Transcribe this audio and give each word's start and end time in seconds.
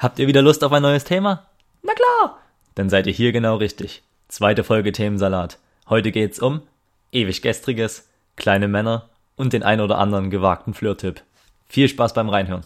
Habt 0.00 0.18
ihr 0.18 0.26
wieder 0.26 0.40
Lust 0.40 0.64
auf 0.64 0.72
ein 0.72 0.80
neues 0.80 1.04
Thema? 1.04 1.46
Na 1.82 1.92
klar! 1.92 2.38
Dann 2.74 2.88
seid 2.88 3.06
ihr 3.06 3.12
hier 3.12 3.32
genau 3.32 3.56
richtig. 3.56 4.02
Zweite 4.28 4.64
Folge 4.64 4.92
Themensalat. 4.92 5.58
Heute 5.90 6.10
geht's 6.10 6.38
um 6.38 6.62
ewig 7.12 7.42
gestriges, 7.42 8.08
kleine 8.36 8.66
Männer 8.66 9.10
und 9.36 9.52
den 9.52 9.62
ein 9.62 9.78
oder 9.78 9.98
anderen 9.98 10.30
gewagten 10.30 10.72
Flirtipp. 10.72 11.20
Viel 11.68 11.86
Spaß 11.86 12.14
beim 12.14 12.30
Reinhören. 12.30 12.64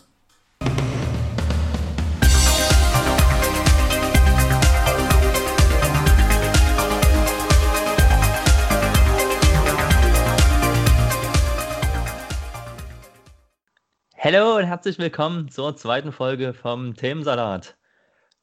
Hallo 14.24 14.56
und 14.56 14.64
herzlich 14.64 14.98
willkommen 14.98 15.50
zur 15.50 15.76
zweiten 15.76 16.10
Folge 16.10 16.54
vom 16.54 16.94
Themensalat. 16.94 17.76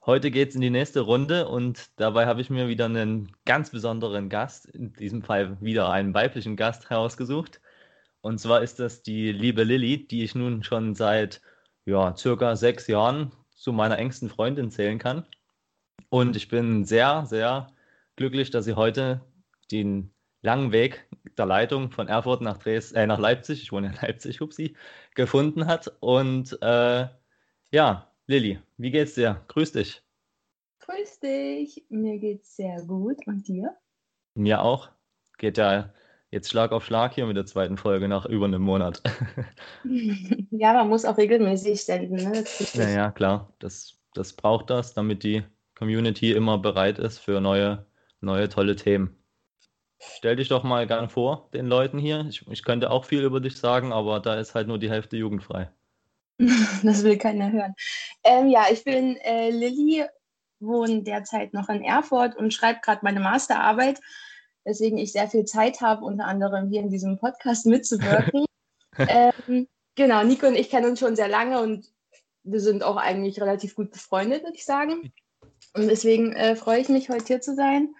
Heute 0.05 0.29
geht 0.29 0.49
es 0.49 0.55
in 0.55 0.61
die 0.61 0.69
nächste 0.69 0.99
Runde 0.99 1.47
und 1.47 1.89
dabei 1.95 2.27
habe 2.27 2.39
ich 2.39 2.51
mir 2.51 2.67
wieder 2.67 2.85
einen 2.85 3.31
ganz 3.45 3.71
besonderen 3.71 4.29
Gast, 4.29 4.67
in 4.67 4.93
diesem 4.93 5.23
Fall 5.23 5.59
wieder 5.59 5.89
einen 5.89 6.13
weiblichen 6.13 6.55
Gast 6.55 6.91
herausgesucht. 6.91 7.61
Und 8.21 8.37
zwar 8.37 8.61
ist 8.61 8.77
das 8.77 9.01
die 9.01 9.31
liebe 9.31 9.63
Lilly, 9.63 10.05
die 10.05 10.23
ich 10.23 10.35
nun 10.35 10.63
schon 10.63 10.93
seit 10.93 11.41
ja, 11.85 12.15
circa 12.15 12.55
sechs 12.55 12.85
Jahren 12.85 13.31
zu 13.55 13.73
meiner 13.73 13.97
engsten 13.97 14.29
Freundin 14.29 14.69
zählen 14.69 14.99
kann. 14.99 15.25
Und 16.09 16.35
ich 16.35 16.47
bin 16.47 16.85
sehr, 16.85 17.25
sehr 17.25 17.65
glücklich, 18.17 18.51
dass 18.51 18.65
sie 18.65 18.75
heute 18.75 19.21
den 19.71 20.13
langen 20.43 20.73
Weg 20.73 21.07
der 21.37 21.45
Leitung 21.45 21.91
von 21.91 22.07
Erfurt 22.07 22.41
nach, 22.41 22.57
Dres 22.57 22.91
äh, 22.91 23.05
nach 23.05 23.19
Leipzig, 23.19 23.61
ich 23.61 23.71
wohne 23.71 23.87
in 23.87 23.93
Leipzig, 24.01 24.41
hupsi, 24.41 24.75
gefunden 25.15 25.67
hat. 25.67 25.91
Und 25.99 26.57
äh, 26.61 27.07
ja, 27.71 28.11
Lilly, 28.27 28.59
wie 28.77 28.91
geht's 28.91 29.15
dir? 29.15 29.43
Grüß 29.47 29.73
dich. 29.73 30.01
Grüß 30.79 31.19
dich, 31.19 31.85
mir 31.89 32.17
geht's 32.17 32.55
sehr 32.55 32.81
gut. 32.83 33.25
Und 33.27 33.47
dir? 33.47 33.75
Mir 34.35 34.61
auch. 34.61 34.89
Geht 35.37 35.57
ja 35.57 35.93
jetzt 36.31 36.49
Schlag 36.49 36.71
auf 36.71 36.85
Schlag 36.85 37.13
hier 37.13 37.25
mit 37.25 37.37
der 37.37 37.45
zweiten 37.45 37.77
Folge 37.77 38.07
nach 38.07 38.25
über 38.25 38.45
einem 38.45 38.61
Monat. 38.61 39.01
ja, 40.51 40.73
man 40.73 40.87
muss 40.87 41.05
auch 41.05 41.17
regelmäßig 41.17 41.83
senden. 41.83 42.15
Ne? 42.15 42.43
Naja, 42.73 43.11
klar, 43.11 43.53
das, 43.59 43.99
das 44.13 44.33
braucht 44.33 44.69
das, 44.69 44.93
damit 44.93 45.23
die 45.23 45.43
Community 45.75 46.31
immer 46.31 46.57
bereit 46.57 46.99
ist 46.99 47.19
für 47.19 47.41
neue, 47.41 47.85
neue 48.21 48.49
tolle 48.49 48.75
Themen. 48.75 49.20
Stell 50.01 50.35
dich 50.35 50.47
doch 50.47 50.63
mal 50.63 50.87
gern 50.87 51.09
vor, 51.09 51.47
den 51.53 51.67
Leuten 51.67 51.99
hier. 51.99 52.25
Ich, 52.27 52.47
ich 52.49 52.63
könnte 52.63 52.89
auch 52.89 53.05
viel 53.05 53.23
über 53.23 53.39
dich 53.39 53.57
sagen, 53.57 53.93
aber 53.93 54.19
da 54.19 54.35
ist 54.35 54.55
halt 54.55 54.67
nur 54.67 54.79
die 54.79 54.89
Hälfte 54.89 55.15
jugendfrei. 55.17 55.69
Das 56.83 57.03
will 57.03 57.19
keiner 57.19 57.51
hören. 57.51 57.75
Ähm, 58.23 58.47
ja, 58.47 58.65
ich 58.71 58.83
bin 58.83 59.15
äh, 59.17 59.51
Lilly, 59.51 60.03
wohne 60.59 61.03
derzeit 61.03 61.53
noch 61.53 61.69
in 61.69 61.83
Erfurt 61.83 62.35
und 62.35 62.51
schreibe 62.51 62.79
gerade 62.81 63.01
meine 63.03 63.19
Masterarbeit, 63.19 63.99
weswegen 64.63 64.97
ich 64.97 65.11
sehr 65.11 65.27
viel 65.27 65.45
Zeit 65.45 65.81
habe, 65.81 66.03
unter 66.03 66.25
anderem 66.25 66.69
hier 66.69 66.81
in 66.81 66.89
diesem 66.89 67.19
Podcast 67.19 67.67
mitzuwirken. 67.67 68.45
ähm, 68.97 69.67
genau, 69.93 70.23
Nico 70.23 70.47
und 70.47 70.55
ich 70.55 70.71
kennen 70.71 70.89
uns 70.89 70.99
schon 70.99 71.15
sehr 71.15 71.27
lange 71.27 71.61
und 71.61 71.91
wir 72.43 72.59
sind 72.59 72.83
auch 72.83 72.97
eigentlich 72.97 73.39
relativ 73.39 73.75
gut 73.75 73.91
befreundet, 73.91 74.43
würde 74.43 74.55
ich 74.55 74.65
sagen. 74.65 75.13
Und 75.75 75.87
deswegen 75.87 76.33
äh, 76.33 76.55
freue 76.55 76.79
ich 76.79 76.89
mich, 76.89 77.09
heute 77.09 77.25
hier 77.25 77.41
zu 77.41 77.55
sein. 77.55 77.93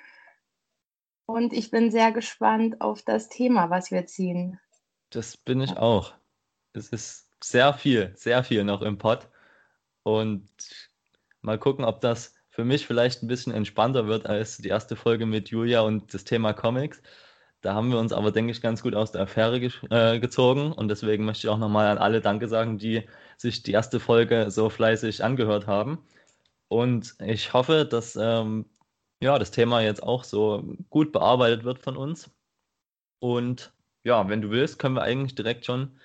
Und 1.25 1.53
ich 1.53 1.71
bin 1.71 1.91
sehr 1.91 2.11
gespannt 2.11 2.81
auf 2.81 3.03
das 3.03 3.29
Thema, 3.29 3.69
was 3.69 3.91
wir 3.91 4.05
ziehen. 4.05 4.59
Das 5.09 5.37
bin 5.37 5.61
ich 5.61 5.77
auch. 5.77 6.13
Es 6.73 6.89
ist 6.89 7.29
sehr 7.43 7.73
viel, 7.73 8.13
sehr 8.15 8.43
viel 8.43 8.63
noch 8.63 8.81
im 8.81 8.97
Pod. 8.97 9.27
Und 10.03 10.49
mal 11.41 11.57
gucken, 11.57 11.85
ob 11.85 12.01
das 12.01 12.33
für 12.49 12.65
mich 12.65 12.85
vielleicht 12.85 13.23
ein 13.23 13.27
bisschen 13.27 13.53
entspannter 13.53 14.07
wird 14.07 14.25
als 14.25 14.57
die 14.57 14.67
erste 14.67 14.95
Folge 14.95 15.25
mit 15.25 15.49
Julia 15.49 15.81
und 15.81 16.13
das 16.13 16.23
Thema 16.23 16.53
Comics. 16.53 17.01
Da 17.61 17.75
haben 17.75 17.91
wir 17.91 17.99
uns 17.99 18.11
aber, 18.11 18.31
denke 18.31 18.51
ich, 18.51 18.61
ganz 18.61 18.81
gut 18.81 18.95
aus 18.95 19.11
der 19.11 19.21
Affäre 19.21 19.59
ge 19.59 19.71
äh, 19.89 20.19
gezogen. 20.19 20.71
Und 20.71 20.87
deswegen 20.89 21.25
möchte 21.25 21.47
ich 21.47 21.49
auch 21.49 21.59
nochmal 21.59 21.87
an 21.87 21.97
alle 21.97 22.19
Danke 22.19 22.47
sagen, 22.47 22.77
die 22.77 23.07
sich 23.37 23.63
die 23.63 23.71
erste 23.71 23.99
Folge 23.99 24.49
so 24.49 24.69
fleißig 24.69 25.23
angehört 25.23 25.67
haben. 25.67 25.99
Und 26.67 27.15
ich 27.19 27.53
hoffe, 27.53 27.85
dass 27.85 28.15
ähm, 28.15 28.65
ja, 29.21 29.39
das 29.39 29.51
Thema 29.51 29.81
jetzt 29.81 30.03
auch 30.03 30.23
so 30.23 30.75
gut 30.89 31.11
bearbeitet 31.11 31.63
wird 31.63 31.79
von 31.79 31.95
uns. 31.95 32.29
Und 33.19 33.71
ja, 34.03 34.27
wenn 34.27 34.41
du 34.41 34.49
willst, 34.49 34.79
können 34.79 34.95
wir 34.95 35.03
eigentlich 35.03 35.35
direkt 35.35 35.65
schon 35.65 35.99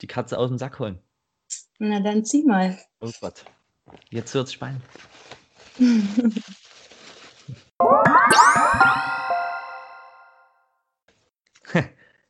die 0.00 0.06
Katze 0.06 0.38
aus 0.38 0.48
dem 0.48 0.58
Sack 0.58 0.78
holen. 0.78 1.00
Na 1.78 1.98
dann 2.00 2.24
zieh 2.24 2.44
mal. 2.44 2.78
Oh 3.00 3.10
Gott. 3.20 3.44
Jetzt 4.10 4.32
wird's 4.34 4.52
spannend. 4.52 4.82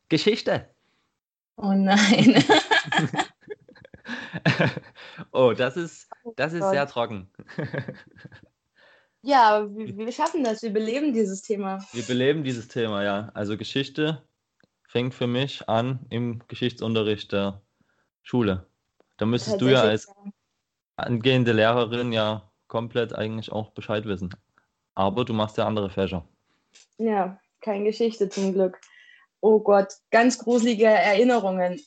Geschichte. 0.09 0.67
Oh 1.55 1.73
nein. 1.73 2.43
oh, 5.31 5.53
das 5.53 5.77
ist, 5.77 6.09
das 6.35 6.53
ist 6.53 6.63
oh 6.63 6.71
sehr 6.71 6.87
trocken. 6.87 7.29
Ja, 9.23 9.67
wir, 9.75 9.97
wir 9.97 10.11
schaffen 10.11 10.43
das, 10.43 10.63
wir 10.63 10.73
beleben 10.73 11.13
dieses 11.13 11.41
Thema. 11.41 11.85
Wir 11.93 12.03
beleben 12.03 12.43
dieses 12.43 12.67
Thema, 12.67 13.03
ja. 13.03 13.29
Also 13.33 13.55
Geschichte 13.55 14.23
fängt 14.87 15.13
für 15.13 15.27
mich 15.27 15.67
an 15.69 15.99
im 16.09 16.41
Geschichtsunterricht 16.47 17.31
der 17.31 17.61
Schule. 18.23 18.65
Da 19.17 19.25
müsstest 19.25 19.61
du 19.61 19.67
ja 19.67 19.81
als 19.81 20.07
angehende 20.95 21.53
Lehrerin 21.53 22.11
ja 22.11 22.51
komplett 22.67 23.13
eigentlich 23.13 23.51
auch 23.51 23.71
Bescheid 23.71 24.05
wissen. 24.05 24.35
Aber 24.95 25.23
du 25.23 25.33
machst 25.33 25.57
ja 25.57 25.67
andere 25.67 25.89
Fächer. 25.89 26.27
Ja, 26.97 27.39
keine 27.61 27.85
Geschichte 27.85 28.27
zum 28.29 28.53
Glück. 28.53 28.79
Oh 29.39 29.59
Gott, 29.59 29.93
ganz 30.09 30.39
gruselige 30.39 30.85
Erinnerungen. 30.85 31.79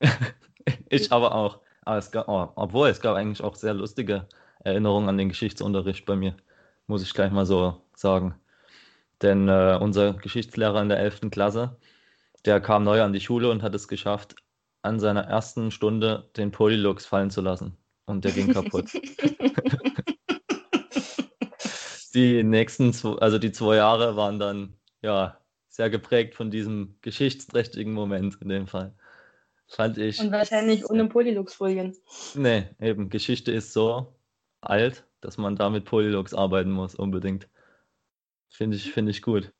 ich 0.88 1.12
aber 1.12 1.34
auch. 1.34 1.60
Aber 1.82 1.98
es 1.98 2.10
gab, 2.10 2.28
oh, 2.28 2.48
obwohl 2.56 2.88
es 2.88 3.00
gab 3.00 3.16
eigentlich 3.16 3.42
auch 3.42 3.54
sehr 3.54 3.74
lustige 3.74 4.26
Erinnerungen 4.60 5.08
an 5.08 5.18
den 5.18 5.28
Geschichtsunterricht 5.28 6.06
bei 6.06 6.16
mir 6.16 6.34
muss 6.86 7.02
ich 7.02 7.14
gleich 7.14 7.30
mal 7.32 7.46
so 7.46 7.80
sagen. 7.94 8.34
Denn 9.22 9.48
äh, 9.48 9.78
unser 9.80 10.14
Geschichtslehrer 10.14 10.82
in 10.82 10.88
der 10.88 10.98
11. 10.98 11.30
Klasse, 11.30 11.76
der 12.44 12.60
kam 12.60 12.84
neu 12.84 13.02
an 13.02 13.12
die 13.12 13.20
Schule 13.20 13.50
und 13.50 13.62
hat 13.62 13.74
es 13.74 13.88
geschafft, 13.88 14.36
an 14.82 15.00
seiner 15.00 15.24
ersten 15.24 15.70
Stunde 15.70 16.30
den 16.36 16.50
Polylux 16.50 17.06
fallen 17.06 17.30
zu 17.30 17.40
lassen. 17.40 17.76
Und 18.06 18.24
der 18.24 18.32
ging 18.32 18.52
kaputt. 18.52 18.90
die 22.14 22.42
nächsten, 22.42 22.92
zwei, 22.92 23.16
also 23.16 23.38
die 23.38 23.52
zwei 23.52 23.76
Jahre 23.76 24.16
waren 24.16 24.38
dann 24.38 24.76
ja 25.00 25.38
sehr 25.68 25.88
geprägt 25.90 26.34
von 26.34 26.50
diesem 26.50 26.98
geschichtsträchtigen 27.00 27.94
Moment 27.94 28.36
in 28.42 28.48
dem 28.48 28.66
Fall. 28.66 28.94
Fand 29.66 29.96
ich. 29.98 30.20
Und 30.20 30.30
wahrscheinlich 30.30 30.88
ohne 30.88 31.08
Polylux-Folien. 31.08 31.96
Nee, 32.34 32.68
eben. 32.78 33.08
Geschichte 33.08 33.50
ist 33.50 33.72
so 33.72 34.14
alt, 34.60 35.04
dass 35.24 35.38
man 35.38 35.56
da 35.56 35.70
mit 35.70 35.86
Polylux 35.86 36.34
arbeiten 36.34 36.70
muss, 36.70 36.94
unbedingt. 36.94 37.48
Finde 38.48 38.76
ich, 38.76 38.92
find 38.92 39.08
ich 39.08 39.22
gut. 39.22 39.52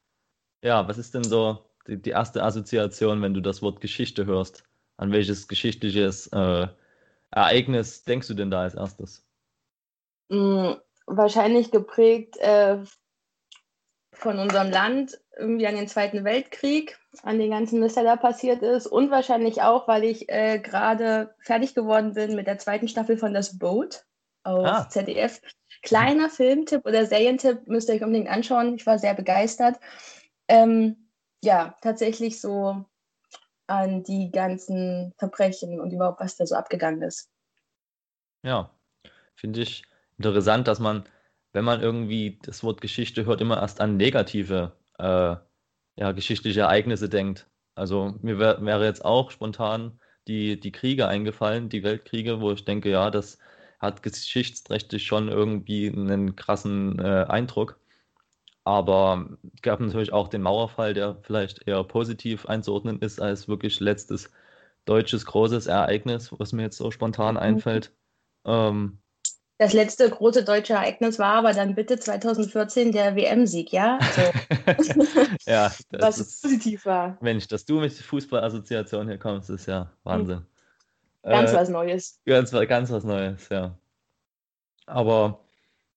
Ja, 0.62 0.86
was 0.86 0.98
ist 0.98 1.14
denn 1.14 1.24
so 1.24 1.64
die, 1.86 2.00
die, 2.00 2.10
erste 2.10 2.42
Assoziation, 2.42 3.22
wenn 3.22 3.34
du 3.34 3.40
das 3.40 3.62
Wort 3.62 3.80
Geschichte 3.80 4.26
hörst? 4.26 4.64
An 4.96 5.10
welches 5.10 5.48
geschichtliches 5.48 6.28
äh, 6.28 6.68
Ereignis 7.30 8.04
denkst 8.04 8.28
du 8.28 8.34
denn 8.34 8.50
da 8.50 8.60
als 8.60 8.74
erstes? 8.74 9.26
Mhm, 10.28 10.76
wahrscheinlich 11.06 11.70
geprägt 11.70 12.36
äh, 12.38 12.78
von 14.12 14.38
unserem 14.38 14.70
Land, 14.70 15.18
irgendwie 15.36 15.66
an 15.66 15.74
den 15.74 15.88
Zweiten 15.88 16.24
Weltkrieg, 16.24 16.98
an 17.22 17.38
den 17.38 17.50
ganzen 17.50 17.80
Mist, 17.80 17.96
der 17.96 18.04
da 18.04 18.16
passiert 18.16 18.62
ist. 18.62 18.86
Und 18.86 19.10
wahrscheinlich 19.10 19.62
auch, 19.62 19.88
weil 19.88 20.04
ich 20.04 20.28
äh, 20.28 20.60
gerade 20.60 21.34
fertig 21.40 21.74
geworden 21.74 22.14
bin 22.14 22.36
mit 22.36 22.46
der 22.46 22.58
zweiten 22.58 22.86
Staffel 22.86 23.16
von 23.16 23.34
Das 23.34 23.58
Boat 23.58 24.04
auf 24.44 24.66
ah. 24.66 24.88
ZDF. 24.88 25.40
Kleiner 25.82 26.30
Filmtipp 26.30 26.86
oder 26.86 27.04
Serientipp 27.06 27.66
müsst 27.66 27.88
ihr 27.88 27.96
euch 27.96 28.02
unbedingt 28.02 28.30
anschauen. 28.30 28.76
Ich 28.76 28.86
war 28.86 28.98
sehr 28.98 29.14
begeistert. 29.14 29.76
Ähm, 30.48 31.08
ja, 31.42 31.76
tatsächlich 31.82 32.40
so 32.40 32.84
an 33.66 34.02
die 34.02 34.30
ganzen 34.30 35.12
Verbrechen 35.18 35.80
und 35.80 35.92
überhaupt, 35.92 36.20
was 36.20 36.36
da 36.36 36.46
so 36.46 36.54
abgegangen 36.54 37.02
ist. 37.02 37.30
Ja, 38.42 38.70
finde 39.34 39.62
ich 39.62 39.84
interessant, 40.18 40.68
dass 40.68 40.78
man, 40.78 41.04
wenn 41.52 41.64
man 41.64 41.80
irgendwie 41.80 42.38
das 42.42 42.62
Wort 42.62 42.80
Geschichte 42.80 43.24
hört, 43.24 43.40
immer 43.40 43.60
erst 43.60 43.80
an 43.80 43.96
negative 43.96 44.72
äh, 44.98 45.36
ja, 45.96 46.12
geschichtliche 46.12 46.60
Ereignisse 46.60 47.08
denkt. 47.08 47.48
Also 47.74 48.14
mir 48.22 48.38
wär, 48.38 48.64
wäre 48.64 48.84
jetzt 48.84 49.04
auch 49.04 49.30
spontan 49.30 49.98
die, 50.28 50.58
die 50.58 50.72
Kriege 50.72 51.08
eingefallen, 51.08 51.68
die 51.68 51.82
Weltkriege, 51.82 52.40
wo 52.40 52.52
ich 52.52 52.64
denke, 52.64 52.90
ja, 52.90 53.10
das 53.10 53.38
hat 53.84 54.02
geschichtsträchtig 54.02 55.04
schon 55.06 55.28
irgendwie 55.28 55.88
einen 55.88 56.36
krassen 56.36 56.98
äh, 56.98 57.26
Eindruck. 57.28 57.78
Aber 58.64 59.28
es 59.54 59.62
gab 59.62 59.80
natürlich 59.80 60.12
auch 60.12 60.28
den 60.28 60.42
Mauerfall, 60.42 60.94
der 60.94 61.16
vielleicht 61.22 61.68
eher 61.68 61.84
positiv 61.84 62.46
einzuordnen 62.46 62.98
ist 63.00 63.20
als 63.20 63.46
wirklich 63.46 63.78
letztes 63.80 64.30
deutsches 64.86 65.26
großes 65.26 65.66
Ereignis, 65.66 66.30
was 66.38 66.52
mir 66.52 66.62
jetzt 66.62 66.78
so 66.78 66.90
spontan 66.90 67.34
mhm. 67.34 67.40
einfällt. 67.40 67.92
Ähm, 68.46 69.00
Das 69.58 69.72
letzte 69.74 70.08
große 70.08 70.44
deutsche 70.44 70.74
Ereignis 70.74 71.18
war 71.18 71.34
aber 71.34 71.52
dann 71.52 71.74
bitte 71.74 71.98
2014 71.98 72.92
der 72.92 73.16
WM-Sieg, 73.16 73.72
ja? 73.72 73.98
So. 74.14 74.22
ja, 75.46 75.70
das 75.90 76.02
was 76.02 76.20
ist, 76.20 76.42
positiv 76.42 76.86
war. 76.86 77.18
Mensch, 77.20 77.46
dass 77.48 77.66
du 77.66 77.80
mit 77.80 77.92
Fußballassoziation 77.92 79.08
hier 79.08 79.18
kommst, 79.18 79.50
ist 79.50 79.66
ja 79.66 79.92
Wahnsinn. 80.04 80.46
Ganz 81.28 81.52
Äh, 81.52 81.54
was 81.54 81.68
Neues. 81.68 82.20
Ganz, 82.26 82.52
ganz 82.52 82.90
was 82.90 83.04
Neues, 83.04 83.48
ja. 83.50 83.78
Aber 84.86 85.40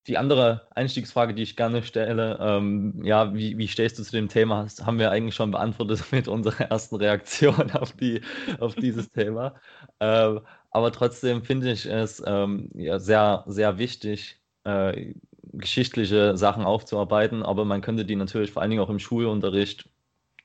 die 0.06 0.18
andere 0.18 0.68
Einstiegsfrage, 0.74 1.34
die 1.34 1.42
ich 1.42 1.56
gerne 1.56 1.82
stelle, 1.82 2.38
ähm, 2.40 3.02
ja, 3.04 3.34
wie, 3.34 3.58
wie 3.58 3.68
stehst 3.68 3.98
du 3.98 4.02
zu 4.04 4.12
dem 4.12 4.28
Thema? 4.28 4.64
Das 4.64 4.84
haben 4.86 4.98
wir 4.98 5.10
eigentlich 5.10 5.34
schon 5.34 5.50
beantwortet 5.50 6.04
mit 6.12 6.28
unserer 6.28 6.70
ersten 6.70 6.96
Reaktion 6.96 7.70
auf, 7.72 7.92
die, 7.92 8.22
auf 8.60 8.76
dieses 8.76 9.10
Thema. 9.12 9.56
Ähm, 10.00 10.40
aber 10.70 10.92
trotzdem 10.92 11.44
finde 11.44 11.72
ich 11.72 11.86
es 11.86 12.22
ähm, 12.26 12.70
ja, 12.74 12.98
sehr, 12.98 13.44
sehr 13.48 13.78
wichtig, 13.78 14.40
äh, 14.64 15.14
geschichtliche 15.52 16.36
Sachen 16.36 16.64
aufzuarbeiten, 16.64 17.42
aber 17.42 17.64
man 17.64 17.80
könnte 17.82 18.04
die 18.04 18.16
natürlich 18.16 18.52
vor 18.52 18.62
allen 18.62 18.70
Dingen 18.70 18.82
auch 18.82 18.90
im 18.90 18.98
Schulunterricht 18.98 19.88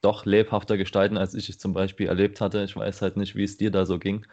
doch 0.01 0.25
lebhafter 0.25 0.77
gestalten, 0.77 1.17
als 1.17 1.33
ich 1.33 1.49
es 1.49 1.59
zum 1.59 1.73
Beispiel 1.73 2.07
erlebt 2.07 2.41
hatte. 2.41 2.63
Ich 2.63 2.75
weiß 2.75 3.01
halt 3.01 3.17
nicht, 3.17 3.35
wie 3.35 3.43
es 3.43 3.57
dir 3.57 3.71
da 3.71 3.85
so 3.85 3.99
ging. 3.99 4.25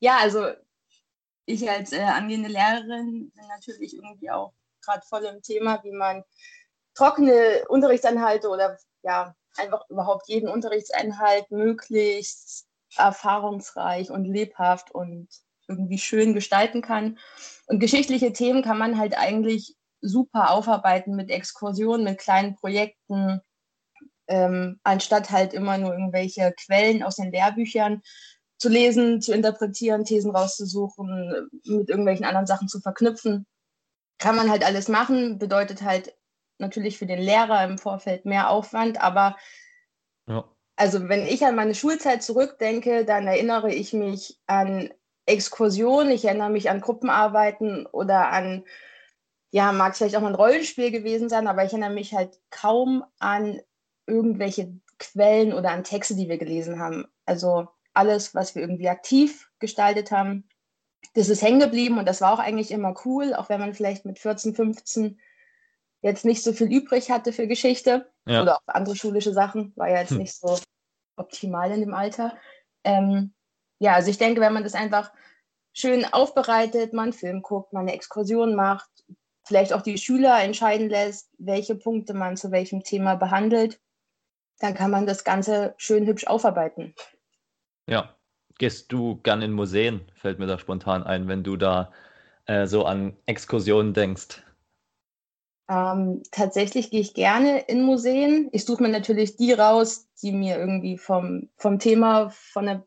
Ja, 0.00 0.18
also 0.18 0.52
ich 1.46 1.68
als 1.68 1.92
äh, 1.92 2.00
angehende 2.00 2.48
Lehrerin 2.48 3.30
bin 3.34 3.46
natürlich 3.48 3.94
irgendwie 3.94 4.30
auch 4.30 4.52
gerade 4.84 5.04
voll 5.06 5.24
im 5.24 5.42
Thema, 5.42 5.82
wie 5.84 5.92
man 5.92 6.24
trockene 6.94 7.64
Unterrichtsinhalte 7.68 8.48
oder 8.48 8.78
ja, 9.02 9.34
einfach 9.56 9.88
überhaupt 9.88 10.28
jeden 10.28 10.48
Unterrichtsinhalt 10.48 11.50
möglichst 11.50 12.66
erfahrungsreich 12.96 14.10
und 14.10 14.24
lebhaft 14.24 14.90
und 14.92 15.28
irgendwie 15.68 15.98
schön 15.98 16.34
gestalten 16.34 16.82
kann. 16.82 17.18
Und 17.66 17.78
geschichtliche 17.78 18.32
Themen 18.32 18.62
kann 18.62 18.78
man 18.78 18.98
halt 18.98 19.16
eigentlich 19.16 19.76
super 20.00 20.50
aufarbeiten 20.50 21.14
mit 21.14 21.30
Exkursionen, 21.30 22.04
mit 22.04 22.18
kleinen 22.18 22.56
Projekten, 22.56 23.40
ähm, 24.26 24.80
anstatt 24.82 25.30
halt 25.30 25.52
immer 25.52 25.78
nur 25.78 25.92
irgendwelche 25.92 26.52
Quellen 26.52 27.02
aus 27.02 27.16
den 27.16 27.30
Lehrbüchern 27.30 28.02
zu 28.62 28.68
lesen, 28.68 29.20
zu 29.20 29.32
interpretieren, 29.32 30.04
Thesen 30.04 30.30
rauszusuchen, 30.30 31.50
mit 31.64 31.88
irgendwelchen 31.90 32.24
anderen 32.24 32.46
Sachen 32.46 32.68
zu 32.68 32.80
verknüpfen. 32.80 33.44
Kann 34.18 34.36
man 34.36 34.48
halt 34.48 34.64
alles 34.64 34.86
machen, 34.86 35.38
bedeutet 35.38 35.82
halt 35.82 36.16
natürlich 36.58 36.96
für 36.96 37.06
den 37.06 37.18
Lehrer 37.18 37.64
im 37.64 37.76
Vorfeld 37.76 38.24
mehr 38.24 38.50
Aufwand, 38.50 39.02
aber 39.02 39.36
Ja. 40.28 40.44
also 40.76 41.08
wenn 41.08 41.26
ich 41.26 41.44
an 41.44 41.56
meine 41.56 41.74
Schulzeit 41.74 42.22
zurückdenke, 42.22 43.04
dann 43.04 43.26
erinnere 43.26 43.74
ich 43.74 43.92
mich 43.92 44.38
an 44.46 44.94
Exkursionen, 45.26 46.12
ich 46.12 46.24
erinnere 46.24 46.50
mich 46.50 46.70
an 46.70 46.80
Gruppenarbeiten 46.80 47.86
oder 47.86 48.30
an, 48.30 48.64
ja, 49.50 49.72
mag 49.72 49.92
es 49.92 49.98
vielleicht 49.98 50.14
auch 50.14 50.20
mal 50.20 50.28
ein 50.28 50.36
Rollenspiel 50.36 50.92
gewesen 50.92 51.28
sein, 51.28 51.48
aber 51.48 51.64
ich 51.64 51.72
erinnere 51.72 51.90
mich 51.90 52.14
halt 52.14 52.38
kaum 52.50 53.04
an 53.18 53.60
irgendwelche 54.06 54.72
Quellen 55.00 55.52
oder 55.52 55.72
an 55.72 55.82
Texte, 55.82 56.14
die 56.14 56.28
wir 56.28 56.38
gelesen 56.38 56.78
haben. 56.78 57.06
Also 57.26 57.66
alles, 57.94 58.34
was 58.34 58.54
wir 58.54 58.62
irgendwie 58.62 58.88
aktiv 58.88 59.50
gestaltet 59.58 60.10
haben, 60.10 60.48
das 61.14 61.28
ist 61.28 61.42
hängen 61.42 61.60
geblieben 61.60 61.98
und 61.98 62.06
das 62.06 62.20
war 62.20 62.32
auch 62.32 62.38
eigentlich 62.38 62.70
immer 62.70 62.94
cool, 63.04 63.34
auch 63.34 63.48
wenn 63.48 63.60
man 63.60 63.74
vielleicht 63.74 64.04
mit 64.04 64.18
14, 64.18 64.54
15 64.54 65.20
jetzt 66.00 66.24
nicht 66.24 66.42
so 66.42 66.52
viel 66.52 66.72
übrig 66.72 67.10
hatte 67.10 67.32
für 67.32 67.46
Geschichte 67.46 68.10
Ja. 68.26 68.42
oder 68.42 68.56
auch 68.56 68.62
andere 68.66 68.96
schulische 68.96 69.32
Sachen, 69.32 69.72
war 69.76 69.88
ja 69.88 70.00
jetzt 70.00 70.10
Hm. 70.12 70.18
nicht 70.18 70.34
so 70.34 70.58
optimal 71.16 71.70
in 71.72 71.80
dem 71.80 71.94
Alter. 71.94 72.36
Ähm, 72.84 73.34
ja, 73.78 73.94
also 73.94 74.10
ich 74.10 74.18
denke, 74.18 74.40
wenn 74.40 74.52
man 74.52 74.64
das 74.64 74.74
einfach 74.74 75.12
schön 75.72 76.04
aufbereitet, 76.04 76.92
man 76.92 77.04
einen 77.04 77.12
Film 77.12 77.42
guckt, 77.42 77.72
man 77.72 77.82
eine 77.82 77.94
Exkursion 77.94 78.54
macht, 78.54 78.90
vielleicht 79.44 79.72
auch 79.72 79.82
die 79.82 79.98
Schüler 79.98 80.42
entscheiden 80.42 80.88
lässt, 80.88 81.30
welche 81.38 81.74
Punkte 81.74 82.14
man 82.14 82.36
zu 82.36 82.50
welchem 82.50 82.84
Thema 82.84 83.16
behandelt, 83.16 83.80
dann 84.60 84.74
kann 84.74 84.90
man 84.90 85.06
das 85.06 85.24
Ganze 85.24 85.74
schön 85.76 86.06
hübsch 86.06 86.26
aufarbeiten. 86.26 86.94
Ja, 87.88 88.16
gehst 88.58 88.92
du 88.92 89.16
gern 89.22 89.42
in 89.42 89.52
Museen? 89.52 90.02
Fällt 90.14 90.38
mir 90.38 90.46
da 90.46 90.58
spontan 90.58 91.02
ein, 91.02 91.28
wenn 91.28 91.42
du 91.42 91.56
da 91.56 91.92
äh, 92.46 92.66
so 92.66 92.84
an 92.84 93.16
Exkursionen 93.26 93.94
denkst. 93.94 94.42
Ähm, 95.68 96.22
tatsächlich 96.30 96.90
gehe 96.90 97.00
ich 97.00 97.14
gerne 97.14 97.60
in 97.60 97.82
Museen. 97.82 98.48
Ich 98.52 98.64
suche 98.64 98.82
mir 98.82 98.88
natürlich 98.88 99.36
die 99.36 99.52
raus, 99.52 100.08
die 100.22 100.32
mir 100.32 100.58
irgendwie 100.58 100.98
vom, 100.98 101.50
vom 101.56 101.78
Thema, 101.78 102.30
von 102.30 102.66
der 102.66 102.86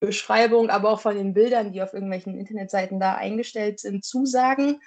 Beschreibung, 0.00 0.70
aber 0.70 0.90
auch 0.90 1.00
von 1.00 1.14
den 1.14 1.34
Bildern, 1.34 1.72
die 1.72 1.82
auf 1.82 1.92
irgendwelchen 1.92 2.38
Internetseiten 2.38 3.00
da 3.00 3.14
eingestellt 3.14 3.80
sind, 3.80 4.04
zusagen. 4.04 4.80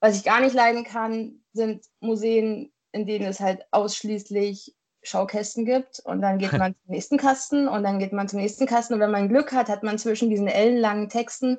Was 0.00 0.18
ich 0.18 0.24
gar 0.24 0.40
nicht 0.40 0.54
leiden 0.54 0.84
kann, 0.84 1.42
sind 1.52 1.86
Museen, 2.00 2.72
in 2.92 3.06
denen 3.06 3.26
es 3.26 3.40
halt 3.40 3.64
ausschließlich 3.70 4.75
Schaukästen 5.06 5.64
gibt. 5.64 6.00
Und 6.00 6.20
dann 6.20 6.38
geht 6.38 6.52
man 6.58 6.74
zum 6.74 6.94
nächsten 6.94 7.16
Kasten 7.16 7.68
und 7.68 7.82
dann 7.82 7.98
geht 7.98 8.12
man 8.12 8.28
zum 8.28 8.40
nächsten 8.40 8.66
Kasten. 8.66 8.94
Und 8.94 9.00
wenn 9.00 9.10
man 9.10 9.28
Glück 9.28 9.52
hat, 9.52 9.68
hat 9.68 9.82
man 9.82 9.98
zwischen 9.98 10.30
diesen 10.30 10.48
ellenlangen 10.48 11.08
Texten 11.08 11.58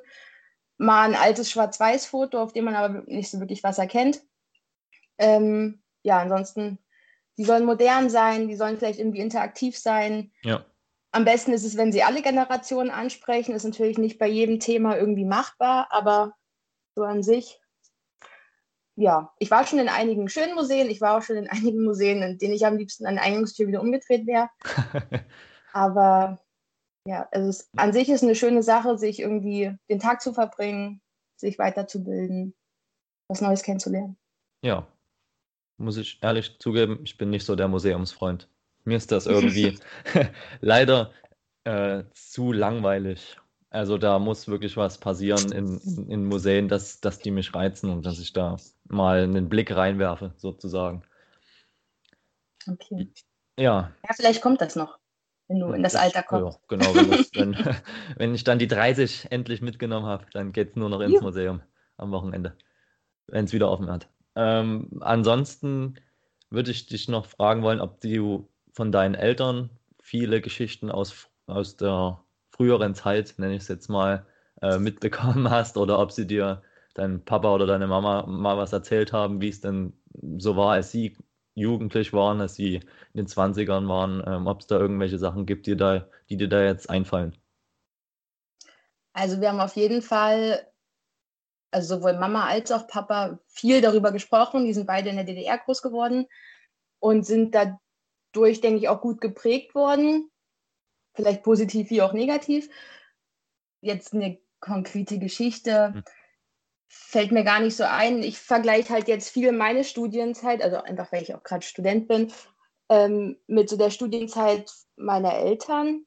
mal 0.76 1.08
ein 1.08 1.16
altes 1.16 1.50
Schwarz-Weiß-Foto, 1.50 2.40
auf 2.40 2.52
dem 2.52 2.66
man 2.66 2.76
aber 2.76 3.02
nicht 3.06 3.30
so 3.30 3.40
wirklich 3.40 3.64
was 3.64 3.78
erkennt. 3.78 4.22
Ähm, 5.18 5.82
ja, 6.02 6.20
ansonsten, 6.20 6.78
die 7.36 7.44
sollen 7.44 7.64
modern 7.64 8.10
sein, 8.10 8.48
die 8.48 8.54
sollen 8.54 8.78
vielleicht 8.78 9.00
irgendwie 9.00 9.20
interaktiv 9.20 9.76
sein. 9.76 10.30
Ja. 10.42 10.64
Am 11.10 11.24
besten 11.24 11.52
ist 11.52 11.64
es, 11.64 11.76
wenn 11.76 11.90
sie 11.90 12.02
alle 12.02 12.22
Generationen 12.22 12.90
ansprechen. 12.90 13.54
Ist 13.54 13.64
natürlich 13.64 13.98
nicht 13.98 14.18
bei 14.18 14.28
jedem 14.28 14.60
Thema 14.60 14.96
irgendwie 14.96 15.24
machbar, 15.24 15.88
aber 15.90 16.34
so 16.94 17.02
an 17.02 17.22
sich. 17.22 17.60
Ja, 19.00 19.32
ich 19.38 19.48
war 19.52 19.64
schon 19.64 19.78
in 19.78 19.88
einigen 19.88 20.28
schönen 20.28 20.56
Museen, 20.56 20.90
ich 20.90 21.00
war 21.00 21.16
auch 21.16 21.22
schon 21.22 21.36
in 21.36 21.48
einigen 21.48 21.84
Museen, 21.84 22.20
in 22.20 22.36
denen 22.38 22.54
ich 22.54 22.66
am 22.66 22.76
liebsten 22.76 23.06
an 23.06 23.14
der 23.14 23.22
Eingangstür 23.22 23.68
wieder 23.68 23.80
umgedreht 23.80 24.26
wäre. 24.26 24.50
Aber 25.72 26.40
ja, 27.06 27.28
also 27.30 27.48
es, 27.48 27.70
an 27.76 27.92
sich 27.92 28.08
ist 28.08 28.24
eine 28.24 28.34
schöne 28.34 28.64
Sache, 28.64 28.98
sich 28.98 29.20
irgendwie 29.20 29.72
den 29.88 30.00
Tag 30.00 30.20
zu 30.20 30.32
verbringen, 30.32 31.00
sich 31.36 31.60
weiterzubilden, 31.60 32.56
was 33.28 33.40
Neues 33.40 33.62
kennenzulernen. 33.62 34.16
Ja, 34.64 34.88
muss 35.76 35.96
ich 35.96 36.18
ehrlich 36.20 36.58
zugeben, 36.58 36.98
ich 37.04 37.16
bin 37.16 37.30
nicht 37.30 37.46
so 37.46 37.54
der 37.54 37.68
Museumsfreund. 37.68 38.48
Mir 38.84 38.96
ist 38.96 39.12
das 39.12 39.26
irgendwie 39.26 39.78
leider 40.60 41.12
äh, 41.62 42.02
zu 42.14 42.52
langweilig. 42.52 43.38
Also 43.70 43.96
da 43.96 44.18
muss 44.18 44.48
wirklich 44.48 44.76
was 44.76 44.98
passieren 44.98 45.52
in, 45.52 45.78
in, 45.78 46.10
in 46.10 46.24
Museen, 46.24 46.66
dass, 46.68 47.00
dass 47.00 47.20
die 47.20 47.30
mich 47.30 47.54
reizen 47.54 47.90
und 47.90 48.04
dass 48.04 48.18
ich 48.18 48.32
da 48.32 48.56
mal 48.88 49.22
einen 49.22 49.48
Blick 49.48 49.74
reinwerfe, 49.74 50.32
sozusagen. 50.36 51.02
Okay. 52.68 53.08
Ja, 53.58 53.90
Ja, 54.04 54.14
vielleicht 54.14 54.42
kommt 54.42 54.60
das 54.60 54.76
noch, 54.76 54.98
wenn 55.48 55.60
du 55.60 55.72
in 55.72 55.82
das 55.82 55.94
Alter 55.96 56.22
kommst. 56.22 56.58
Ja, 56.58 56.62
genau, 56.68 56.96
wenn, 56.96 57.08
das, 57.08 57.34
wenn, 57.34 57.54
wenn 58.16 58.34
ich 58.34 58.44
dann 58.44 58.58
die 58.58 58.68
30 58.68 59.30
endlich 59.30 59.62
mitgenommen 59.62 60.06
habe, 60.06 60.26
dann 60.32 60.52
geht 60.52 60.70
es 60.70 60.76
nur 60.76 60.88
noch 60.88 61.00
ins 61.00 61.14
Juhu. 61.14 61.24
Museum 61.24 61.62
am 61.96 62.10
Wochenende, 62.12 62.56
wenn 63.28 63.44
es 63.46 63.52
wieder 63.52 63.70
offen 63.70 63.90
hat. 63.90 64.08
Ähm, 64.36 64.90
ansonsten 65.00 65.96
würde 66.50 66.70
ich 66.70 66.86
dich 66.86 67.08
noch 67.08 67.26
fragen 67.26 67.62
wollen, 67.62 67.80
ob 67.80 68.00
du 68.00 68.48
von 68.72 68.92
deinen 68.92 69.14
Eltern 69.14 69.70
viele 70.02 70.40
Geschichten 70.40 70.90
aus, 70.90 71.28
aus 71.46 71.76
der 71.76 72.20
früheren 72.50 72.94
Zeit, 72.94 73.34
nenne 73.38 73.54
ich 73.56 73.62
es 73.62 73.68
jetzt 73.68 73.88
mal, 73.88 74.26
äh, 74.62 74.78
mitbekommen 74.78 75.50
hast 75.50 75.76
oder 75.76 75.98
ob 75.98 76.12
sie 76.12 76.26
dir 76.26 76.62
dein 76.98 77.24
Papa 77.24 77.54
oder 77.54 77.66
deine 77.66 77.86
Mama 77.86 78.26
mal 78.26 78.56
was 78.56 78.72
erzählt 78.72 79.12
haben, 79.12 79.40
wie 79.40 79.48
es 79.48 79.60
denn 79.60 79.92
so 80.38 80.56
war, 80.56 80.72
als 80.72 80.90
sie 80.90 81.16
jugendlich 81.54 82.12
waren, 82.12 82.40
als 82.40 82.54
sie 82.54 82.76
in 82.76 82.82
den 83.14 83.26
20ern 83.26 83.88
waren, 83.88 84.22
ähm, 84.26 84.46
ob 84.46 84.60
es 84.60 84.66
da 84.66 84.78
irgendwelche 84.78 85.18
Sachen 85.18 85.46
gibt, 85.46 85.66
die, 85.66 85.76
da, 85.76 86.08
die 86.28 86.36
dir 86.36 86.48
da 86.48 86.62
jetzt 86.62 86.88
einfallen. 86.90 87.36
Also 89.12 89.40
wir 89.40 89.48
haben 89.48 89.60
auf 89.60 89.74
jeden 89.74 90.02
Fall, 90.02 90.70
also 91.72 91.96
sowohl 91.96 92.18
Mama 92.18 92.46
als 92.46 92.70
auch 92.70 92.86
Papa, 92.86 93.40
viel 93.48 93.80
darüber 93.80 94.12
gesprochen. 94.12 94.64
Die 94.64 94.72
sind 94.72 94.86
beide 94.86 95.10
in 95.10 95.16
der 95.16 95.24
DDR 95.24 95.58
groß 95.58 95.82
geworden 95.82 96.26
und 97.00 97.26
sind 97.26 97.54
dadurch, 97.54 98.60
denke 98.60 98.78
ich, 98.78 98.88
auch 98.88 99.00
gut 99.00 99.20
geprägt 99.20 99.74
worden. 99.74 100.30
Vielleicht 101.14 101.42
positiv 101.42 101.90
wie 101.90 102.02
auch 102.02 102.12
negativ. 102.12 102.68
Jetzt 103.80 104.14
eine 104.14 104.38
konkrete 104.60 105.18
Geschichte 105.18 105.94
Hm. 105.94 106.04
Fällt 106.88 107.32
mir 107.32 107.44
gar 107.44 107.60
nicht 107.60 107.76
so 107.76 107.84
ein. 107.84 108.22
Ich 108.22 108.38
vergleiche 108.38 108.92
halt 108.92 109.08
jetzt 109.08 109.30
viel 109.30 109.52
meine 109.52 109.84
Studienzeit, 109.84 110.62
also 110.62 110.76
einfach 110.78 111.12
weil 111.12 111.22
ich 111.22 111.34
auch 111.34 111.42
gerade 111.42 111.64
Student 111.64 112.08
bin, 112.08 112.32
ähm, 112.88 113.38
mit 113.46 113.68
so 113.68 113.76
der 113.76 113.90
Studienzeit 113.90 114.72
meiner 114.96 115.34
Eltern, 115.34 116.06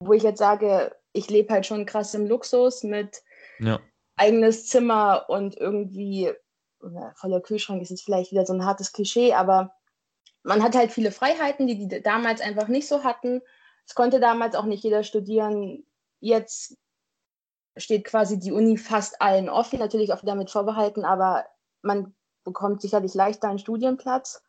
wo 0.00 0.14
ich 0.14 0.22
jetzt 0.22 0.38
sage, 0.38 0.96
ich 1.12 1.28
lebe 1.28 1.52
halt 1.52 1.66
schon 1.66 1.86
krass 1.86 2.14
im 2.14 2.26
Luxus 2.26 2.82
mit 2.82 3.22
Ja, 3.58 3.80
eigenes 4.16 4.66
Zimmer 4.66 5.26
und 5.28 5.56
irgendwie 5.56 6.32
oder 6.80 7.12
voller 7.16 7.40
Kühlschrank 7.40 7.82
ist 7.82 7.90
jetzt 7.90 8.04
vielleicht 8.04 8.30
wieder 8.32 8.46
so 8.46 8.54
ein 8.54 8.64
hartes 8.64 8.92
Klischee, 8.92 9.34
aber 9.34 9.74
man 10.42 10.62
hat 10.62 10.74
halt 10.74 10.92
viele 10.92 11.10
Freiheiten, 11.10 11.66
die 11.66 11.86
die 11.86 12.02
damals 12.02 12.40
einfach 12.40 12.68
nicht 12.68 12.88
so 12.88 13.04
hatten. 13.04 13.42
Es 13.86 13.94
konnte 13.94 14.20
damals 14.20 14.54
auch 14.54 14.64
nicht 14.64 14.82
jeder 14.82 15.04
studieren. 15.04 15.84
Jetzt 16.20 16.78
steht 17.76 18.04
quasi 18.04 18.38
die 18.38 18.52
Uni 18.52 18.76
fast 18.76 19.20
allen 19.20 19.48
offen, 19.48 19.78
natürlich 19.78 20.12
auch 20.12 20.22
wieder 20.22 20.34
mit 20.34 20.50
Vorbehalten, 20.50 21.04
aber 21.04 21.46
man 21.82 22.14
bekommt 22.44 22.82
sicherlich 22.82 23.14
leichter 23.14 23.48
einen 23.48 23.58
Studienplatz. 23.58 24.42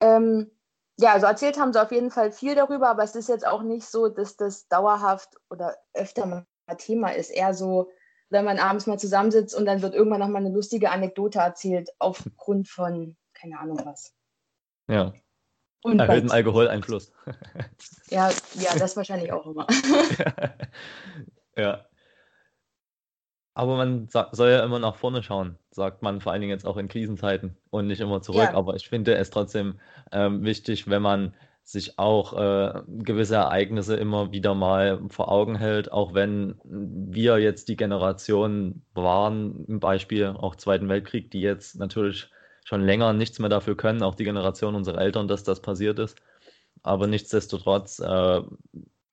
Ähm, 0.00 0.50
ja, 0.98 1.12
also 1.12 1.26
erzählt 1.26 1.58
haben 1.58 1.72
sie 1.72 1.82
auf 1.82 1.92
jeden 1.92 2.10
Fall 2.10 2.30
viel 2.30 2.54
darüber, 2.54 2.88
aber 2.88 3.02
es 3.02 3.14
ist 3.14 3.28
jetzt 3.28 3.46
auch 3.46 3.62
nicht 3.62 3.86
so, 3.86 4.08
dass 4.08 4.36
das 4.36 4.68
dauerhaft 4.68 5.36
oder 5.50 5.76
öfter 5.92 6.26
mal 6.26 6.46
Thema 6.78 7.14
ist. 7.14 7.30
Eher 7.30 7.52
so, 7.52 7.90
wenn 8.30 8.44
man 8.44 8.58
abends 8.58 8.86
mal 8.86 8.98
zusammensitzt 8.98 9.54
und 9.54 9.66
dann 9.66 9.82
wird 9.82 9.94
irgendwann 9.94 10.20
nochmal 10.20 10.44
eine 10.44 10.54
lustige 10.54 10.90
Anekdote 10.90 11.40
erzählt, 11.40 11.90
aufgrund 11.98 12.68
von, 12.68 13.16
keine 13.34 13.58
Ahnung 13.58 13.80
was. 13.84 14.14
Ja. 14.88 15.12
Und 15.82 15.98
Erhöhten 15.98 16.30
Alkoholeinfluss. 16.30 17.12
ja, 18.08 18.30
ja, 18.54 18.78
das 18.78 18.96
wahrscheinlich 18.96 19.32
auch 19.32 19.46
immer. 19.46 19.66
ja. 21.56 21.84
Aber 23.54 23.76
man 23.76 24.08
soll 24.32 24.50
ja 24.50 24.64
immer 24.64 24.80
nach 24.80 24.96
vorne 24.96 25.22
schauen, 25.22 25.56
sagt 25.70 26.02
man 26.02 26.20
vor 26.20 26.32
allen 26.32 26.40
Dingen 26.40 26.50
jetzt 26.50 26.66
auch 26.66 26.76
in 26.76 26.88
Krisenzeiten 26.88 27.56
und 27.70 27.86
nicht 27.86 28.00
immer 28.00 28.20
zurück. 28.20 28.50
Ja. 28.52 28.54
Aber 28.54 28.74
ich 28.74 28.88
finde 28.88 29.14
es 29.14 29.30
trotzdem 29.30 29.78
ähm, 30.10 30.44
wichtig, 30.44 30.90
wenn 30.90 31.02
man 31.02 31.34
sich 31.62 31.98
auch 31.98 32.34
äh, 32.34 32.82
gewisse 32.88 33.36
Ereignisse 33.36 33.96
immer 33.96 34.32
wieder 34.32 34.54
mal 34.54 35.00
vor 35.08 35.30
Augen 35.30 35.56
hält, 35.56 35.90
auch 35.92 36.12
wenn 36.14 36.56
wir 36.64 37.38
jetzt 37.38 37.68
die 37.68 37.76
Generation 37.76 38.82
waren, 38.92 39.64
im 39.66 39.80
Beispiel 39.80 40.26
auch 40.26 40.56
Zweiten 40.56 40.88
Weltkrieg, 40.88 41.30
die 41.30 41.40
jetzt 41.40 41.78
natürlich 41.78 42.30
schon 42.64 42.82
länger 42.82 43.12
nichts 43.12 43.38
mehr 43.38 43.48
dafür 43.48 43.76
können, 43.76 44.02
auch 44.02 44.14
die 44.14 44.24
Generation 44.24 44.74
unserer 44.74 45.00
Eltern, 45.00 45.28
dass 45.28 45.44
das 45.44 45.62
passiert 45.62 45.98
ist. 45.98 46.18
Aber 46.82 47.06
nichtsdestotrotz 47.06 47.98
äh, 48.00 48.42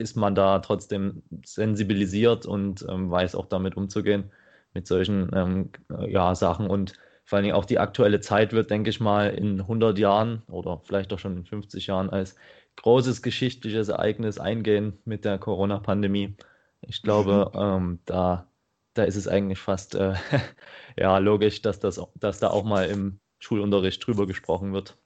ist 0.01 0.17
man 0.17 0.35
da 0.35 0.59
trotzdem 0.59 1.23
sensibilisiert 1.45 2.45
und 2.45 2.85
ähm, 2.89 3.09
weiß 3.09 3.35
auch 3.35 3.45
damit 3.45 3.77
umzugehen, 3.77 4.31
mit 4.73 4.87
solchen 4.87 5.31
ähm, 5.33 5.69
ja, 6.07 6.35
Sachen. 6.35 6.67
Und 6.67 6.93
vor 7.23 7.37
allen 7.37 7.43
Dingen 7.43 7.55
auch 7.55 7.65
die 7.65 7.79
aktuelle 7.79 8.19
Zeit 8.19 8.53
wird, 8.53 8.69
denke 8.69 8.89
ich 8.89 8.99
mal, 8.99 9.29
in 9.29 9.61
100 9.61 9.97
Jahren 9.97 10.43
oder 10.47 10.81
vielleicht 10.83 11.13
auch 11.13 11.19
schon 11.19 11.37
in 11.37 11.45
50 11.45 11.87
Jahren 11.87 12.09
als 12.09 12.35
großes 12.77 13.21
geschichtliches 13.21 13.89
Ereignis 13.89 14.39
eingehen 14.39 14.97
mit 15.05 15.25
der 15.25 15.37
Corona-Pandemie. 15.37 16.35
Ich 16.81 17.01
glaube, 17.01 17.51
mhm. 17.53 17.59
ähm, 17.59 17.99
da, 18.05 18.47
da 18.93 19.03
ist 19.03 19.15
es 19.15 19.27
eigentlich 19.27 19.59
fast 19.59 19.95
äh, 19.95 20.15
ja, 20.97 21.17
logisch, 21.19 21.61
dass, 21.61 21.79
das, 21.79 22.01
dass 22.15 22.39
da 22.39 22.49
auch 22.49 22.63
mal 22.63 22.85
im 22.85 23.19
Schulunterricht 23.39 24.05
drüber 24.05 24.27
gesprochen 24.27 24.73
wird. 24.73 24.97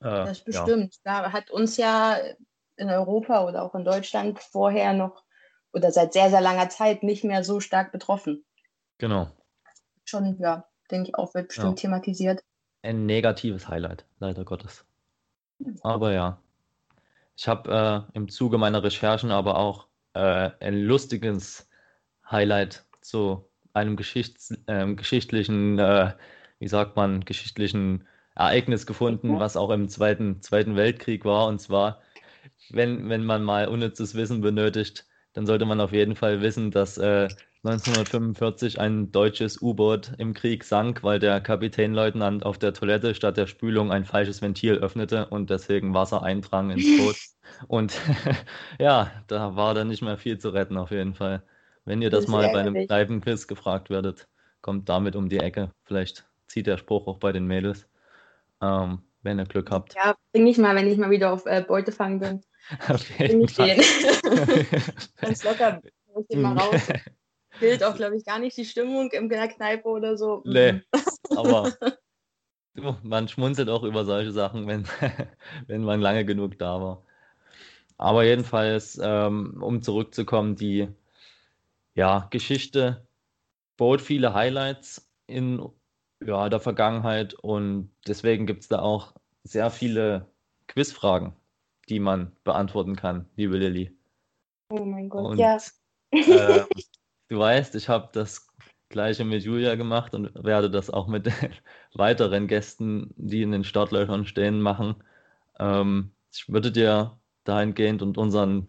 Äh, 0.00 0.26
das 0.26 0.44
bestimmt. 0.44 0.94
Ja. 1.04 1.22
Da 1.22 1.32
hat 1.32 1.50
uns 1.50 1.76
ja 1.76 2.16
in 2.78 2.90
Europa 2.90 3.44
oder 3.44 3.62
auch 3.62 3.74
in 3.74 3.84
Deutschland 3.84 4.38
vorher 4.38 4.92
noch 4.92 5.22
oder 5.72 5.90
seit 5.92 6.12
sehr, 6.12 6.30
sehr 6.30 6.40
langer 6.40 6.68
Zeit 6.68 7.02
nicht 7.02 7.24
mehr 7.24 7.44
so 7.44 7.60
stark 7.60 7.92
betroffen. 7.92 8.44
Genau. 8.98 9.28
Schon, 10.04 10.38
ja, 10.40 10.66
denke 10.90 11.10
ich 11.10 11.14
auch, 11.14 11.34
wird 11.34 11.48
bestimmt 11.48 11.80
ja. 11.80 11.88
thematisiert. 11.88 12.42
Ein 12.82 13.06
negatives 13.06 13.68
Highlight, 13.68 14.04
leider 14.18 14.44
Gottes. 14.44 14.84
Aber 15.82 16.12
ja. 16.12 16.38
Ich 17.36 17.46
habe 17.46 18.06
äh, 18.12 18.16
im 18.16 18.28
Zuge 18.28 18.58
meiner 18.58 18.82
Recherchen 18.82 19.30
aber 19.30 19.58
auch 19.58 19.86
äh, 20.14 20.50
ein 20.60 20.74
lustiges 20.74 21.68
Highlight 22.28 22.84
zu 23.00 23.44
einem 23.74 23.96
Geschichts 23.96 24.56
äh, 24.66 24.94
geschichtlichen, 24.94 25.78
wie 26.58 26.68
sagt 26.68 26.96
man, 26.96 27.24
geschichtlichen 27.24 28.08
Ereignis 28.34 28.86
gefunden, 28.86 29.38
was 29.38 29.56
auch 29.56 29.70
im 29.70 29.88
Zweiten, 29.88 30.42
Zweiten 30.42 30.74
Weltkrieg 30.74 31.24
war. 31.24 31.46
Und 31.46 31.60
zwar 31.60 32.00
wenn, 32.70 33.08
wenn 33.08 33.24
man 33.24 33.42
mal 33.42 33.68
unnützes 33.68 34.14
Wissen 34.14 34.40
benötigt, 34.40 35.06
dann 35.32 35.46
sollte 35.46 35.64
man 35.64 35.80
auf 35.80 35.92
jeden 35.92 36.16
Fall 36.16 36.40
wissen, 36.40 36.70
dass 36.70 36.98
äh, 36.98 37.28
1945 37.64 38.80
ein 38.80 39.10
deutsches 39.10 39.60
U-Boot 39.60 40.12
im 40.18 40.32
Krieg 40.32 40.64
sank, 40.64 41.02
weil 41.02 41.18
der 41.18 41.40
Kapitänleutnant 41.40 42.46
auf 42.46 42.58
der 42.58 42.72
Toilette 42.72 43.14
statt 43.14 43.36
der 43.36 43.46
Spülung 43.46 43.90
ein 43.90 44.04
falsches 44.04 44.42
Ventil 44.42 44.74
öffnete 44.74 45.26
und 45.26 45.50
deswegen 45.50 45.94
Wasser 45.94 46.22
eindrang 46.22 46.70
ins 46.70 46.86
Boot. 46.98 47.16
und 47.68 47.98
ja, 48.78 49.10
da 49.26 49.56
war 49.56 49.74
dann 49.74 49.88
nicht 49.88 50.02
mehr 50.02 50.18
viel 50.18 50.38
zu 50.38 50.50
retten 50.50 50.76
auf 50.76 50.90
jeden 50.90 51.14
Fall. 51.14 51.42
Wenn 51.84 52.02
ihr 52.02 52.10
das, 52.10 52.24
das 52.24 52.30
mal 52.30 52.48
bei 52.52 52.60
einem 52.60 52.74
Kneipenquiz 52.74 53.46
gefragt 53.46 53.90
werdet, 53.90 54.28
kommt 54.60 54.88
damit 54.88 55.16
um 55.16 55.28
die 55.28 55.38
Ecke. 55.38 55.72
Vielleicht 55.84 56.26
zieht 56.46 56.66
der 56.66 56.76
Spruch 56.76 57.06
auch 57.06 57.18
bei 57.18 57.32
den 57.32 57.46
Mädels. 57.46 57.88
Ähm, 58.60 59.02
wenn 59.22 59.38
ihr 59.38 59.46
Glück 59.46 59.70
habt. 59.70 59.94
Ja, 59.94 60.14
bring 60.32 60.46
ich 60.46 60.58
mal, 60.58 60.74
wenn 60.76 60.88
ich 60.88 60.98
mal 60.98 61.10
wieder 61.10 61.32
auf 61.32 61.46
äh, 61.46 61.62
Beute 61.66 61.92
fangen 61.92 62.20
bin. 62.20 62.40
Auf 62.88 63.18
jeden 63.18 63.48
Fall. 63.48 63.76
Ganz 65.20 65.44
locker, 65.44 65.80
ich 66.28 66.36
mal 66.36 66.58
raus. 66.58 66.80
Bildet 67.60 67.82
auch, 67.82 67.96
glaube 67.96 68.16
ich, 68.16 68.24
gar 68.24 68.38
nicht 68.38 68.56
die 68.56 68.64
Stimmung 68.64 69.10
in 69.10 69.28
der 69.28 69.48
Kneipe 69.48 69.88
oder 69.88 70.16
so. 70.16 70.42
Nee, 70.44 70.72
mhm. 70.72 70.82
aber 71.36 71.72
du, 72.74 72.96
man 73.02 73.26
schmunzelt 73.26 73.68
auch 73.68 73.82
über 73.82 74.04
solche 74.04 74.30
Sachen, 74.30 74.68
wenn, 74.68 74.86
wenn 75.66 75.82
man 75.82 76.00
lange 76.00 76.24
genug 76.24 76.58
da 76.58 76.80
war. 76.80 77.02
Aber 77.96 78.22
jedenfalls, 78.22 78.98
ähm, 79.02 79.60
um 79.60 79.82
zurückzukommen, 79.82 80.54
die 80.54 80.88
ja, 81.94 82.28
Geschichte 82.30 83.08
bot 83.76 84.00
viele 84.00 84.34
Highlights 84.34 85.10
in 85.26 85.68
ja, 86.24 86.48
der 86.48 86.60
Vergangenheit 86.60 87.34
und 87.34 87.90
deswegen 88.06 88.46
gibt 88.46 88.62
es 88.62 88.68
da 88.68 88.80
auch 88.80 89.14
sehr 89.42 89.70
viele 89.70 90.26
Quizfragen, 90.68 91.32
die 91.88 92.00
man 92.00 92.32
beantworten 92.44 92.96
kann, 92.96 93.28
liebe 93.36 93.56
Lilly. 93.56 93.96
Oh 94.70 94.84
mein 94.84 95.08
Gott, 95.08 95.24
und, 95.24 95.38
ja. 95.38 95.58
Äh, 96.10 96.64
du 97.28 97.38
weißt, 97.38 97.74
ich 97.74 97.88
habe 97.88 98.10
das 98.12 98.46
gleiche 98.88 99.24
mit 99.24 99.42
Julia 99.44 99.74
gemacht 99.74 100.14
und 100.14 100.32
werde 100.44 100.70
das 100.70 100.90
auch 100.90 101.06
mit 101.06 101.30
weiteren 101.94 102.46
Gästen, 102.48 103.14
die 103.16 103.42
in 103.42 103.52
den 103.52 103.64
Startlöchern 103.64 104.26
stehen, 104.26 104.60
machen. 104.60 104.96
Ähm, 105.58 106.12
ich 106.32 106.48
würde 106.48 106.72
dir 106.72 107.18
dahingehend 107.44 108.02
und 108.02 108.18
unseren 108.18 108.68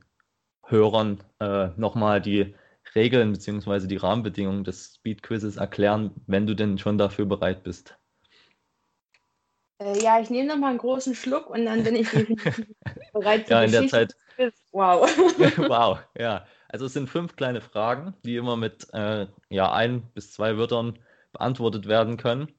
Hörern 0.65 1.23
äh, 1.39 1.69
nochmal 1.77 2.21
die 2.21 2.55
Regeln 2.95 3.33
bzw. 3.33 3.87
die 3.87 3.97
Rahmenbedingungen 3.97 4.63
des 4.63 4.95
Speed-Quizzes 4.95 5.57
erklären, 5.57 6.11
wenn 6.27 6.47
du 6.47 6.55
denn 6.55 6.77
schon 6.77 6.97
dafür 6.97 7.25
bereit 7.25 7.63
bist. 7.63 7.97
Äh, 9.79 10.01
ja, 10.03 10.19
ich 10.19 10.29
nehme 10.29 10.47
noch 10.47 10.57
mal 10.57 10.69
einen 10.69 10.77
großen 10.77 11.15
Schluck 11.15 11.49
und 11.49 11.65
dann 11.65 11.83
bin 11.83 11.95
ich 11.95 12.09
bereit 13.13 13.47
zu 13.47 13.53
Ja, 13.53 13.63
in 13.63 13.71
der 13.71 13.87
Zeit. 13.87 14.15
Wow. 14.71 15.09
wow, 15.69 15.99
ja. 16.17 16.45
Also 16.67 16.85
es 16.85 16.93
sind 16.93 17.09
fünf 17.09 17.35
kleine 17.35 17.61
Fragen, 17.61 18.13
die 18.23 18.35
immer 18.35 18.55
mit 18.55 18.87
äh, 18.93 19.27
ja, 19.49 19.71
ein 19.71 20.03
bis 20.13 20.31
zwei 20.33 20.57
Wörtern 20.57 20.99
beantwortet 21.31 21.87
werden 21.87 22.17
können. 22.17 22.49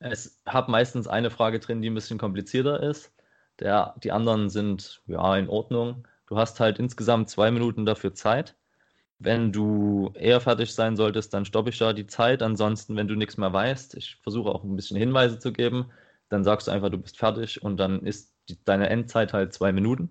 Es 0.00 0.40
hat 0.46 0.68
meistens 0.68 1.08
eine 1.08 1.30
Frage 1.30 1.58
drin, 1.58 1.82
die 1.82 1.90
ein 1.90 1.94
bisschen 1.94 2.18
komplizierter 2.18 2.82
ist. 2.82 3.12
Der, 3.58 3.96
die 4.02 4.12
anderen 4.12 4.48
sind 4.48 5.02
ja 5.06 5.36
in 5.36 5.48
Ordnung. 5.48 6.06
Du 6.26 6.38
hast 6.38 6.60
halt 6.60 6.78
insgesamt 6.78 7.28
zwei 7.28 7.50
Minuten 7.50 7.84
dafür 7.84 8.14
Zeit. 8.14 8.56
Wenn 9.18 9.50
du 9.52 10.12
eher 10.14 10.40
fertig 10.40 10.72
sein 10.72 10.96
solltest, 10.96 11.34
dann 11.34 11.44
stoppe 11.44 11.70
ich 11.70 11.78
da 11.78 11.92
die 11.92 12.06
Zeit. 12.06 12.42
Ansonsten, 12.42 12.94
wenn 12.96 13.08
du 13.08 13.16
nichts 13.16 13.36
mehr 13.36 13.52
weißt, 13.52 13.96
ich 13.96 14.16
versuche 14.22 14.50
auch 14.50 14.62
ein 14.62 14.76
bisschen 14.76 14.96
Hinweise 14.96 15.40
zu 15.40 15.52
geben, 15.52 15.90
dann 16.28 16.44
sagst 16.44 16.66
du 16.66 16.70
einfach, 16.70 16.90
du 16.90 16.98
bist 16.98 17.18
fertig 17.18 17.62
und 17.62 17.78
dann 17.78 18.04
ist 18.04 18.34
die, 18.48 18.62
deine 18.64 18.88
Endzeit 18.90 19.32
halt 19.32 19.52
zwei 19.52 19.72
Minuten. 19.72 20.10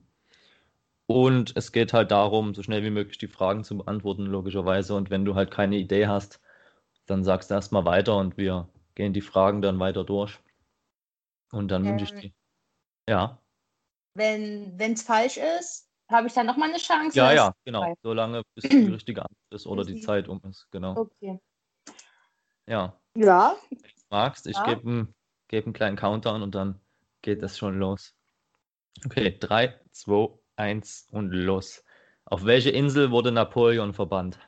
Und 1.05 1.55
es 1.55 1.71
geht 1.71 1.93
halt 1.93 2.11
darum, 2.11 2.53
so 2.53 2.63
schnell 2.63 2.83
wie 2.83 2.89
möglich 2.89 3.17
die 3.17 3.27
Fragen 3.27 3.63
zu 3.63 3.77
beantworten, 3.77 4.25
logischerweise. 4.25 4.93
Und 4.93 5.09
wenn 5.09 5.23
du 5.23 5.35
halt 5.35 5.51
keine 5.51 5.77
Idee 5.77 6.07
hast, 6.07 6.41
dann 7.05 7.23
sagst 7.23 7.49
du 7.49 7.55
erstmal 7.55 7.85
weiter 7.85 8.17
und 8.17 8.37
wir 8.37 8.67
gehen 8.95 9.13
die 9.13 9.21
Fragen 9.21 9.61
dann 9.61 9.79
weiter 9.79 10.03
durch. 10.03 10.37
Und 11.51 11.69
dann 11.69 11.85
ähm, 11.85 11.91
wünsche 11.91 12.05
ich 12.05 12.21
dir. 12.21 12.31
Ja. 13.07 13.41
Wenn 14.15 14.75
es 14.79 15.03
falsch 15.03 15.37
ist, 15.37 15.89
habe 16.09 16.27
ich 16.27 16.33
dann 16.33 16.45
nochmal 16.45 16.69
eine 16.69 16.77
Chance? 16.77 17.17
Ja, 17.17 17.31
ja, 17.31 17.53
genau. 17.63 17.93
Solange 18.01 18.41
bis 18.55 18.63
die 18.69 18.87
richtige 18.87 19.21
Antwort 19.21 19.53
ist 19.53 19.67
oder 19.67 19.85
die 19.85 20.01
Zeit 20.01 20.27
um 20.27 20.41
ist, 20.49 20.67
genau. 20.71 20.97
Okay. 20.97 21.39
Ja. 22.65 22.99
Ja. 23.15 23.55
Wenn 23.69 23.77
du 23.79 24.03
magst, 24.09 24.47
ich 24.47 24.57
ja. 24.57 24.63
gebe 24.63 24.81
einen, 24.87 25.15
geb 25.47 25.65
einen 25.65 25.73
kleinen 25.73 25.97
Countdown 25.97 26.41
und 26.41 26.55
dann 26.55 26.79
geht 27.21 27.41
das 27.41 27.57
schon 27.57 27.77
los. 27.79 28.15
Okay, 29.05 29.37
3, 29.37 29.79
2, 29.91 30.39
1 30.55 31.07
und 31.11 31.31
los. 31.31 31.83
Auf 32.25 32.45
welche 32.45 32.71
Insel 32.71 33.11
wurde 33.11 33.31
Napoleon 33.31 33.93
verbannt? 33.93 34.39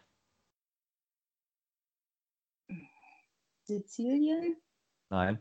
Sizilien? 3.64 4.58
Nein. 5.10 5.40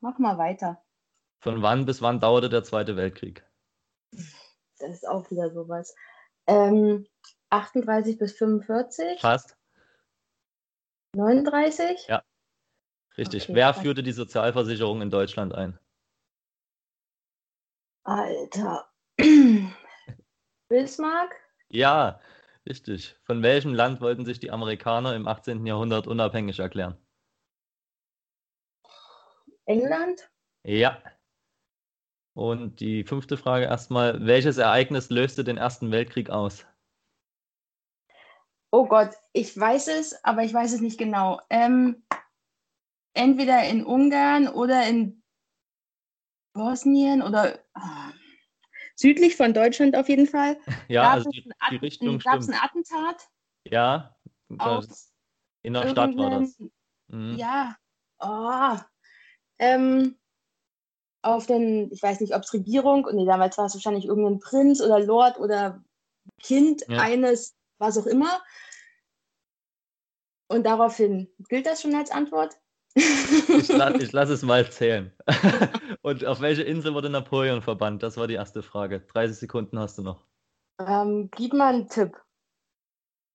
Mach 0.00 0.18
mal 0.18 0.36
weiter. 0.36 0.82
Von 1.40 1.62
wann 1.62 1.86
bis 1.86 2.02
wann 2.02 2.20
dauerte 2.20 2.48
der 2.48 2.64
Zweite 2.64 2.96
Weltkrieg? 2.96 3.44
Das 4.10 4.90
ist 4.90 5.08
auch 5.08 5.30
wieder 5.30 5.50
sowas. 5.50 5.94
Ähm, 6.46 7.06
38 7.50 8.18
bis 8.18 8.32
45? 8.32 9.20
Fast. 9.20 9.56
39? 11.14 12.08
Ja. 12.08 12.22
Richtig. 13.18 13.44
Okay, 13.44 13.54
Wer 13.54 13.74
führte 13.74 14.02
die 14.02 14.12
Sozialversicherung 14.12 15.02
in 15.02 15.10
Deutschland 15.10 15.54
ein? 15.54 15.78
Alter. 18.04 18.86
Bismarck? 20.68 21.34
Ja, 21.68 22.20
richtig. 22.66 23.16
Von 23.24 23.42
welchem 23.42 23.74
Land 23.74 24.00
wollten 24.00 24.24
sich 24.24 24.40
die 24.40 24.50
Amerikaner 24.50 25.14
im 25.14 25.28
18. 25.28 25.66
Jahrhundert 25.66 26.06
unabhängig 26.06 26.58
erklären? 26.58 26.96
England? 29.66 30.30
Ja. 30.64 31.02
Und 32.34 32.80
die 32.80 33.04
fünfte 33.04 33.36
Frage 33.36 33.66
erstmal, 33.66 34.26
welches 34.26 34.56
Ereignis 34.56 35.10
löste 35.10 35.44
den 35.44 35.58
Ersten 35.58 35.90
Weltkrieg 35.90 36.30
aus? 36.30 36.66
Oh 38.70 38.86
Gott, 38.86 39.10
ich 39.34 39.58
weiß 39.58 39.88
es, 39.88 40.24
aber 40.24 40.42
ich 40.44 40.54
weiß 40.54 40.72
es 40.72 40.80
nicht 40.80 40.98
genau. 40.98 41.40
Ähm, 41.50 42.02
entweder 43.14 43.64
in 43.64 43.84
Ungarn 43.84 44.48
oder 44.48 44.86
in 44.86 45.22
Bosnien 46.54 47.22
oder 47.22 47.58
ah, 47.74 48.12
südlich 48.94 49.36
von 49.36 49.54
Deutschland 49.54 49.96
auf 49.96 50.08
jeden 50.08 50.26
Fall. 50.26 50.58
Ja, 50.88 51.02
Gab 51.02 51.12
also 51.12 51.30
die, 51.30 51.50
die 51.70 51.76
Richtung 51.76 52.18
Gab 52.18 52.40
es 52.40 52.48
ein 52.48 52.54
Attentat? 52.54 53.28
Ja, 53.64 54.16
in 55.62 55.74
der 55.74 55.88
Stadt 55.88 56.16
war 56.16 56.30
das. 56.30 56.58
Mhm. 57.08 57.36
Ja. 57.36 57.76
Oh. 58.18 58.78
Ähm, 59.58 60.18
auf 61.22 61.46
den, 61.46 61.90
ich 61.92 62.02
weiß 62.02 62.20
nicht, 62.20 62.34
ob 62.34 62.42
es 62.42 62.52
Regierung, 62.52 63.08
nee, 63.12 63.24
damals 63.24 63.56
war 63.58 63.66
es 63.66 63.74
wahrscheinlich 63.74 64.06
irgendein 64.06 64.40
Prinz 64.40 64.80
oder 64.80 64.98
Lord 64.98 65.38
oder 65.38 65.82
Kind 66.42 66.84
Ja. 66.88 66.98
eines, 66.98 67.56
was 67.78 67.96
auch 67.96 68.06
immer. 68.06 68.42
Und 70.48 70.64
daraufhin, 70.64 71.32
gilt 71.48 71.66
das 71.66 71.80
schon 71.80 71.94
als 71.94 72.10
Antwort? 72.10 72.58
Ich, 72.94 73.68
la 73.68 73.94
ich 73.94 74.12
lasse 74.12 74.34
es 74.34 74.42
mal 74.42 74.70
zählen. 74.70 75.12
Und 76.02 76.24
auf 76.26 76.40
welche 76.40 76.62
Insel 76.62 76.94
wurde 76.94 77.08
Napoleon 77.10 77.62
verbannt? 77.62 78.02
Das 78.02 78.16
war 78.16 78.26
die 78.26 78.34
erste 78.34 78.62
Frage. 78.62 79.00
30 79.00 79.38
Sekunden 79.38 79.78
hast 79.78 79.98
du 79.98 80.02
noch. 80.02 80.26
ähm, 80.78 81.30
gib 81.34 81.52
mal 81.54 81.72
einen 81.74 81.88
Tipp. 81.88 82.16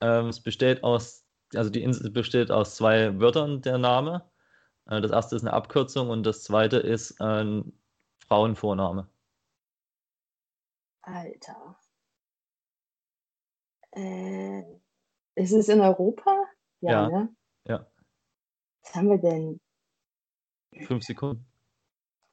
Ähm, 0.01 0.27
es 0.27 0.41
besteht 0.41 0.83
aus, 0.83 1.25
also 1.55 1.69
die 1.69 1.81
Insel 1.81 2.11
besteht 2.11 2.51
aus 2.51 2.75
zwei 2.75 3.19
Wörtern, 3.19 3.61
der 3.61 3.77
Name. 3.77 4.29
Äh, 4.85 5.01
das 5.01 5.11
erste 5.11 5.35
ist 5.35 5.41
eine 5.43 5.53
Abkürzung 5.53 6.09
und 6.09 6.23
das 6.23 6.43
zweite 6.43 6.77
ist 6.77 7.19
ein 7.19 7.73
Frauenvorname. 8.27 9.09
Alter. 11.01 11.79
Äh, 13.91 14.63
ist 15.35 15.53
es 15.53 15.69
in 15.69 15.81
Europa? 15.81 16.43
Ja. 16.81 17.09
ne? 17.09 17.36
Was 18.87 18.95
haben 18.95 19.09
wir 19.09 19.17
denn? 19.17 19.59
Fünf 20.85 21.03
Sekunden. 21.03 21.45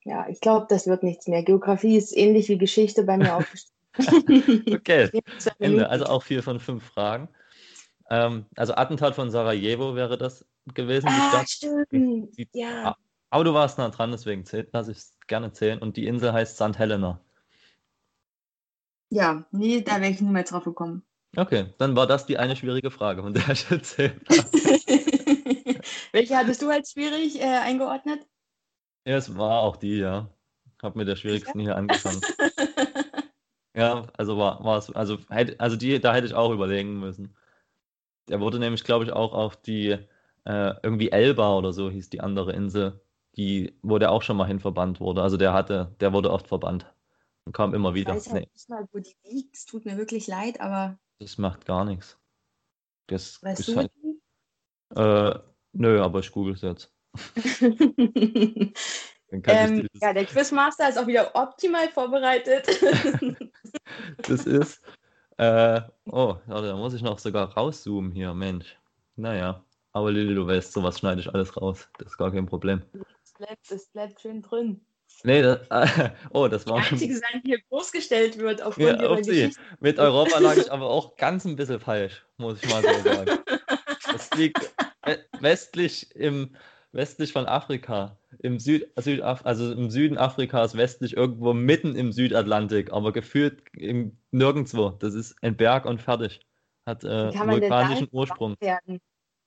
Ja, 0.05 0.29
ich 0.29 0.41
glaube, 0.41 0.67
das 0.69 0.87
wird 0.87 1.03
nichts 1.03 1.27
mehr. 1.27 1.43
Geografie 1.43 1.97
ist 1.97 2.17
ähnlich 2.17 2.49
wie 2.49 2.59
Geschichte 2.59 3.05
bei 3.05 3.17
mir 3.17 3.35
aufgestellt. 3.37 3.73
Okay, 4.73 5.11
Ende. 5.59 5.89
Also 5.89 6.05
auch 6.07 6.23
vier 6.23 6.43
von 6.43 6.61
fünf 6.61 6.85
Fragen. 6.85 7.29
Ähm, 8.11 8.47
also 8.57 8.75
Attentat 8.75 9.15
von 9.15 9.31
Sarajevo 9.31 9.95
wäre 9.97 10.19
das 10.19 10.45
gewesen, 10.75 11.07
die 11.07 11.13
Ah, 11.13 11.29
Stadt. 11.31 11.49
stimmt. 11.51 12.37
Die- 12.37 12.49
Ja. 12.53 12.85
Ah. 12.91 12.97
Aber 13.31 13.45
du 13.45 13.55
warst 13.55 13.79
nah 13.79 13.89
dran, 13.89 14.13
deswegen 14.13 14.45
lasse 14.73 14.93
ich 14.93 14.99
es 14.99 15.17
gerne 15.27 15.51
zählen. 15.53 15.81
Und 15.81 15.97
die 15.97 16.07
Insel 16.07 16.33
heißt 16.33 16.57
St. 16.57 16.79
Helena. 16.79 17.21
Ja, 19.11 19.45
nee, 19.51 19.81
da 19.81 20.01
wäre 20.01 20.11
ich 20.13 20.21
niemals 20.21 20.51
drauf 20.51 20.65
gekommen. 20.65 21.03
Okay, 21.37 21.67
dann 21.79 21.97
war 21.97 22.07
das 22.07 22.27
die 22.27 22.39
eine 22.39 22.55
schwierige 22.55 22.93
Frage, 22.93 23.23
von 23.23 23.33
der 23.35 23.49
ich 23.49 23.69
erzählt 23.71 24.21
habe. 24.29 24.51
Welche 26.15 26.37
hattest 26.37 26.63
du 26.63 26.71
als 26.71 26.93
schwierig 26.93 27.41
äh, 27.41 27.45
eingeordnet? 27.45 28.25
Ja, 29.05 29.17
es 29.17 29.37
war 29.37 29.63
auch 29.63 29.77
die, 29.77 29.97
ja. 29.99 30.31
Hab 30.81 30.95
mit 30.95 31.09
der 31.09 31.17
schwierigsten 31.17 31.59
hier 31.61 31.77
angefangen. 31.77 32.21
Ja, 33.77 34.07
also 34.17 34.39
war, 34.39 34.63
war 34.63 34.79
es, 34.79 34.89
also, 34.93 35.19
also 35.59 35.75
die, 35.77 35.99
da 35.99 36.15
hätte 36.15 36.29
ich 36.29 36.35
auch 36.35 36.53
überlegen 36.53 37.01
müssen. 37.01 37.35
Der 38.29 38.41
wurde 38.41 38.61
nämlich, 38.61 38.85
glaube 38.85 39.05
ich, 39.05 39.13
auch 39.13 39.33
auf 39.33 39.57
die, 39.57 39.91
äh, 40.45 40.75
irgendwie 40.83 41.11
Elba 41.11 41.57
oder 41.57 41.73
so 41.73 41.91
hieß 41.91 42.09
die 42.11 42.21
andere 42.21 42.53
Insel, 42.53 43.01
die, 43.37 43.77
wo 43.83 43.99
der 43.99 44.13
auch 44.13 44.23
schon 44.23 44.37
mal 44.37 44.47
hin 44.47 44.61
verbannt 44.61 45.01
wurde. 45.01 45.23
Also 45.23 45.37
der 45.37 45.53
hatte, 45.53 45.95
der 46.01 46.13
wurde 46.13 46.31
oft 46.31 46.47
verbannt 46.47 46.87
und 47.47 47.53
kam 47.53 47.75
immer 47.75 47.91
Ich 47.91 47.97
wieder. 47.97 48.15
weiß 48.15 48.31
halt 48.31 48.43
Nee, 48.45 48.49
nicht 48.53 48.69
mal, 48.69 48.89
wo 48.93 48.99
die 49.01 49.17
liegt. 49.25 49.57
Es 49.57 49.67
tut 49.67 49.85
mir 49.87 49.97
wirklich 49.97 50.29
leid, 50.29 50.61
aber 50.61 50.97
das 51.19 51.39
macht 51.39 51.67
gar 51.67 51.85
nichts. 51.85 52.19
Das 53.09 53.43
weißt 53.43 53.61
ist 53.61 53.69
du 53.69 53.77
halt, 53.77 53.93
äh, 54.95 55.54
nö, 55.75 56.01
aber 56.03 56.21
ich 56.21 56.33
google 56.33 56.55
es 56.55 56.63
jetzt. 56.63 56.91
Dann 59.31 59.43
kann 59.43 59.75
ich 59.77 59.81
ähm, 59.81 59.89
ja, 60.01 60.13
der 60.13 60.25
Quizmaster 60.27 60.89
ist 60.89 60.99
auch 60.99 61.07
wieder 61.07 61.35
optimal 61.35 61.89
vorbereitet. 61.89 62.67
das 64.19 64.47
ist, 64.47 64.81
äh, 65.39 65.81
oh, 66.07 66.37
warte, 66.47 66.69
da 66.69 66.77
muss 66.77 66.95
ich 66.95 67.03
noch 67.03 67.19
sogar 67.19 67.53
rauszoomen 67.53 68.13
hier, 68.13 68.35
Mensch. 68.35 68.77
Naja, 69.17 69.65
aber 69.93 70.13
Lilly, 70.13 70.35
du 70.35 70.47
weißt, 70.47 70.73
sowas 70.73 70.99
schneide 70.99 71.21
ich 71.21 71.33
alles 71.33 71.57
raus. 71.57 71.89
Das 71.99 72.09
ist 72.13 72.19
gar 72.19 72.33
kein 72.33 72.47
Problem. 72.47 72.83
Es 73.23 73.33
bleibt, 73.35 73.71
es 73.71 73.87
bleibt 73.89 74.21
schön 74.21 74.43
drin. 74.43 74.81
Nee, 75.23 75.43
das, 75.43 75.61
oh, 76.31 76.49
das 76.49 76.65
Die 76.65 76.71
war 76.71 76.83
schon. 76.83 76.95
einzige 76.95 77.15
sein, 77.15 77.41
die 77.45 77.51
hier 77.51 77.61
bloßgestellt 77.69 78.39
wird 78.39 78.63
aufgrund 78.63 78.89
Ja, 78.89 79.03
ihrer. 79.03 79.17
Geschichte. 79.17 79.61
Mit 79.81 79.99
Europa 79.99 80.39
lag 80.39 80.57
ich 80.57 80.71
aber 80.71 80.89
auch 80.91 81.17
ganz 81.17 81.45
ein 81.45 81.57
bisschen 81.57 81.81
falsch, 81.81 82.25
muss 82.37 82.63
ich 82.63 82.69
mal 82.69 82.83
so 82.83 83.09
sagen. 83.09 83.39
Das 84.13 84.31
liegt 84.35 84.75
westlich 85.41 86.15
im 86.15 86.57
westlich 86.95 87.33
von 87.33 87.47
Afrika, 87.47 88.17
im 88.39 88.59
Süd, 88.59 88.89
Südaf 88.97 89.45
also 89.45 89.73
im 89.73 89.91
Süden 89.91 90.17
Afrikas, 90.17 90.77
westlich 90.77 91.17
irgendwo 91.17 91.53
mitten 91.53 91.97
im 91.97 92.13
Südatlantik, 92.13 92.93
aber 92.93 93.13
gefühlt 93.13 93.63
im, 93.75 94.17
nirgendwo. 94.31 94.91
Das 94.91 95.15
ist 95.15 95.37
ein 95.43 95.57
Berg 95.57 95.87
und 95.87 96.01
fertig. 96.01 96.41
Hat 96.87 97.03
äh, 97.05 97.33
vulkanischen 97.35 98.07
in 98.07 98.13
Ursprung. 98.13 98.55
werden? 98.61 99.01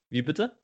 Wie 0.10 0.22
bitte? 0.22 0.58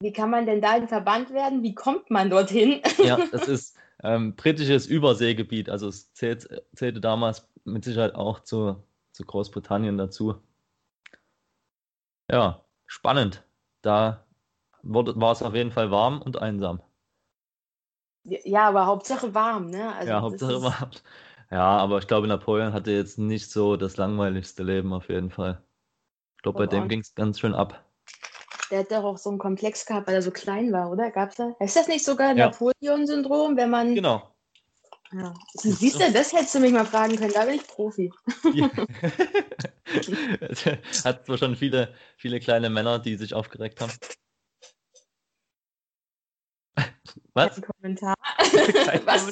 Wie 0.00 0.12
kann 0.12 0.30
man 0.30 0.46
denn 0.46 0.60
da 0.60 0.86
verbannt 0.86 1.30
werden? 1.32 1.62
Wie 1.62 1.74
kommt 1.74 2.10
man 2.10 2.30
dorthin? 2.30 2.80
Ja, 3.02 3.18
das 3.30 3.48
ist 3.48 3.78
ähm, 4.02 4.34
britisches 4.36 4.86
Überseegebiet. 4.86 5.68
Also 5.68 5.88
es 5.88 6.12
zählt, 6.14 6.48
zählte 6.74 7.00
damals 7.00 7.48
mit 7.64 7.84
Sicherheit 7.84 8.14
auch 8.14 8.40
zu, 8.40 8.82
zu 9.12 9.24
Großbritannien 9.24 9.96
dazu. 9.96 10.42
Ja, 12.30 12.64
spannend. 12.86 13.44
Da 13.84 14.24
war 14.82 15.32
es 15.32 15.42
auf 15.42 15.54
jeden 15.54 15.70
Fall 15.70 15.90
warm 15.90 16.22
und 16.22 16.40
einsam. 16.40 16.80
Ja, 18.24 18.68
aber 18.68 18.86
Hauptsache 18.86 19.34
warm, 19.34 19.68
ne? 19.68 19.94
Also 19.94 20.10
ja, 20.10 20.20
Hauptsache 20.22 20.62
warm. 20.62 20.90
Ja, 21.50 21.76
aber 21.76 21.98
ich 21.98 22.06
glaube, 22.06 22.26
Napoleon 22.26 22.72
hatte 22.72 22.90
jetzt 22.90 23.18
nicht 23.18 23.50
so 23.50 23.76
das 23.76 23.98
langweiligste 23.98 24.62
Leben 24.62 24.94
auf 24.94 25.10
jeden 25.10 25.30
Fall. 25.30 25.62
Ich 26.36 26.42
glaube, 26.42 26.58
bei 26.58 26.64
auch 26.64 26.70
dem 26.70 26.88
ging 26.88 27.00
es 27.00 27.14
ganz 27.14 27.38
schön 27.38 27.54
ab. 27.54 27.84
Der 28.70 28.80
hat 28.80 28.90
doch 28.90 29.04
auch 29.04 29.18
so 29.18 29.28
einen 29.28 29.38
Komplex 29.38 29.84
gehabt, 29.84 30.06
weil 30.06 30.14
er 30.14 30.22
so 30.22 30.30
klein 30.30 30.72
war, 30.72 30.90
oder? 30.90 31.10
Gab's 31.10 31.36
da? 31.36 31.54
Ist 31.60 31.76
das 31.76 31.86
nicht 31.86 32.04
sogar 32.04 32.34
Ja. 32.34 32.46
Napoleon-Syndrom, 32.46 33.58
wenn 33.58 33.68
man. 33.68 33.94
Genau. 33.94 34.33
Ja. 35.14 35.32
Siehst 35.54 35.98
du, 36.00 36.12
das 36.12 36.32
hättest 36.32 36.56
du 36.56 36.60
mich 36.60 36.72
mal 36.72 36.84
fragen 36.84 37.16
können, 37.16 37.32
da 37.32 37.44
bin 37.44 37.54
ich 37.54 37.64
Profi. 37.66 38.12
Ja. 38.52 38.68
Hat 41.04 41.24
zwar 41.24 41.38
schon 41.38 41.54
viele, 41.54 41.94
viele 42.16 42.40
kleine 42.40 42.68
Männer, 42.68 42.98
die 42.98 43.14
sich 43.16 43.32
aufgeregt 43.32 43.80
haben. 43.80 43.92
Was? 47.34 47.54
Kein 47.54 47.64
Kommentar. 47.64 48.14
Kein 48.86 49.06
Was? 49.06 49.30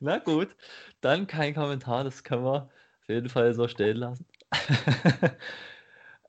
Na 0.00 0.18
gut, 0.18 0.56
dann 1.00 1.28
kein 1.28 1.54
Kommentar, 1.54 2.02
das 2.02 2.24
können 2.24 2.44
wir 2.44 2.70
auf 3.02 3.08
jeden 3.08 3.28
Fall 3.28 3.54
so 3.54 3.68
stehen 3.68 3.98
lassen. 3.98 4.26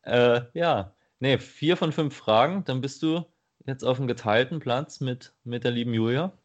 äh, 0.04 0.42
ja, 0.54 0.94
nee, 1.20 1.40
vier 1.40 1.76
von 1.76 1.92
fünf 1.92 2.16
Fragen, 2.16 2.64
dann 2.66 2.82
bist 2.82 3.02
du 3.02 3.26
jetzt 3.66 3.84
auf 3.84 3.98
dem 3.98 4.06
geteilten 4.06 4.60
Platz 4.60 5.00
mit, 5.00 5.34
mit 5.44 5.64
der 5.64 5.72
lieben 5.72 5.96
Julia. 5.96 6.38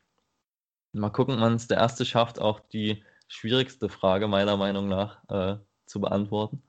Mal 0.93 1.11
gucken, 1.11 1.41
wann 1.41 1.55
es 1.55 1.69
der 1.69 1.79
erste 1.79 2.05
schafft, 2.05 2.41
auch 2.41 2.61
die 2.61 3.05
schwierigste 3.29 3.89
Frage 3.89 4.27
meiner 4.27 4.57
Meinung 4.57 4.89
nach 4.89 5.23
äh, 5.29 5.59
zu 5.87 6.01
beantworten. 6.01 6.63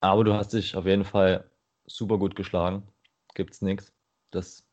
Aber 0.00 0.24
du 0.24 0.34
hast 0.34 0.52
dich 0.52 0.74
auf 0.76 0.86
jeden 0.86 1.04
Fall 1.04 1.48
super 1.86 2.18
gut 2.18 2.34
geschlagen. 2.34 2.88
Gibt's 3.34 3.62
nichts. 3.62 3.92
Das, 4.30 4.64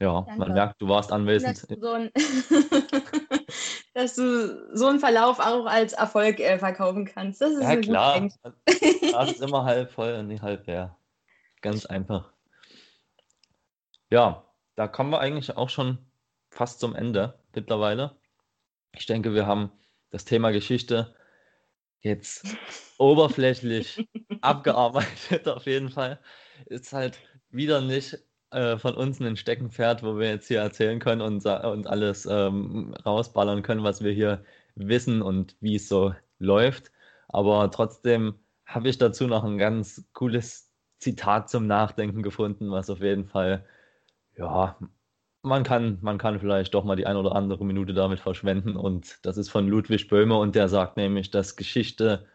ja, 0.00 0.20
man 0.20 0.38
Danke. 0.38 0.52
merkt, 0.52 0.82
du 0.82 0.88
warst 0.88 1.10
dass 1.10 1.16
anwesend. 1.16 1.70
du, 1.70 1.80
so 1.80 1.90
ein 1.92 2.10
dass 3.94 4.14
du 4.14 4.76
so 4.76 4.86
einen 4.86 5.00
Verlauf 5.00 5.38
auch 5.40 5.66
als 5.66 5.94
Erfolg 5.94 6.40
äh, 6.40 6.58
verkaufen 6.58 7.04
kannst. 7.06 7.40
Das 7.40 7.52
ist 7.52 7.62
Ja, 7.62 7.76
klar. 7.76 8.28
Das 8.64 9.32
ist 9.32 9.40
immer 9.42 9.64
halb 9.64 9.90
voll 9.90 10.12
und 10.14 10.28
nicht 10.28 10.42
halb 10.42 10.66
leer. 10.66 10.96
Ganz 11.60 11.86
einfach. 11.86 12.32
Ja, 14.10 14.44
da 14.74 14.88
kommen 14.88 15.10
wir 15.10 15.20
eigentlich 15.20 15.56
auch 15.56 15.70
schon 15.70 15.98
fast 16.52 16.80
zum 16.80 16.94
Ende 16.94 17.34
mittlerweile. 17.54 18.14
Ich 18.94 19.06
denke, 19.06 19.34
wir 19.34 19.46
haben 19.46 19.72
das 20.10 20.24
Thema 20.24 20.50
Geschichte 20.50 21.14
jetzt 22.00 22.44
oberflächlich 22.98 24.06
abgearbeitet, 24.42 25.48
auf 25.48 25.66
jeden 25.66 25.88
Fall. 25.88 26.20
Ist 26.66 26.92
halt 26.92 27.18
wieder 27.50 27.80
nicht 27.80 28.18
äh, 28.50 28.76
von 28.76 28.94
uns 28.94 29.18
ein 29.18 29.36
Steckenpferd, 29.36 30.02
wo 30.02 30.18
wir 30.18 30.28
jetzt 30.28 30.48
hier 30.48 30.60
erzählen 30.60 30.98
können 30.98 31.22
und, 31.22 31.44
und 31.46 31.86
alles 31.86 32.26
ähm, 32.26 32.94
rausballern 33.06 33.62
können, 33.62 33.82
was 33.82 34.04
wir 34.04 34.12
hier 34.12 34.44
wissen 34.74 35.22
und 35.22 35.56
wie 35.60 35.76
es 35.76 35.88
so 35.88 36.14
läuft. 36.38 36.92
Aber 37.28 37.70
trotzdem 37.70 38.34
habe 38.66 38.90
ich 38.90 38.98
dazu 38.98 39.26
noch 39.26 39.44
ein 39.44 39.56
ganz 39.56 40.04
cooles 40.12 40.70
Zitat 40.98 41.48
zum 41.48 41.66
Nachdenken 41.66 42.22
gefunden, 42.22 42.70
was 42.70 42.90
auf 42.90 43.00
jeden 43.00 43.26
Fall, 43.26 43.64
ja, 44.36 44.76
man 45.42 45.64
kann, 45.64 45.98
man 46.00 46.18
kann 46.18 46.38
vielleicht 46.38 46.74
doch 46.74 46.84
mal 46.84 46.96
die 46.96 47.06
ein 47.06 47.16
oder 47.16 47.34
andere 47.34 47.64
Minute 47.64 47.94
damit 47.94 48.20
verschwenden. 48.20 48.76
Und 48.76 49.18
das 49.22 49.36
ist 49.36 49.50
von 49.50 49.66
Ludwig 49.66 50.08
Böhme 50.08 50.36
und 50.38 50.54
der 50.54 50.68
sagt 50.68 50.96
nämlich, 50.96 51.30
dass 51.30 51.56
Geschichte 51.56 52.26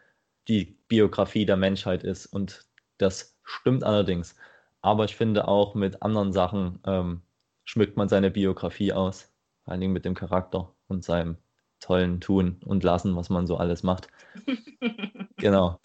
die 0.46 0.78
Biografie 0.88 1.46
der 1.46 1.56
Menschheit 1.56 2.04
ist. 2.04 2.26
Und 2.26 2.66
das 2.98 3.38
stimmt 3.44 3.84
allerdings. 3.84 4.36
Aber 4.82 5.04
ich 5.04 5.16
finde 5.16 5.48
auch 5.48 5.74
mit 5.74 6.02
anderen 6.02 6.32
Sachen 6.32 6.80
ähm, 6.86 7.22
schmückt 7.64 7.96
man 7.96 8.08
seine 8.08 8.30
Biografie 8.30 8.92
aus. 8.92 9.32
Vor 9.64 9.72
allen 9.72 9.80
Dingen 9.80 9.92
mit 9.92 10.04
dem 10.04 10.14
Charakter 10.14 10.74
und 10.86 11.04
seinem 11.04 11.38
tollen 11.80 12.20
Tun 12.20 12.60
und 12.64 12.84
Lassen, 12.84 13.16
was 13.16 13.30
man 13.30 13.46
so 13.46 13.56
alles 13.56 13.82
macht. 13.82 14.08
genau. 15.36 15.78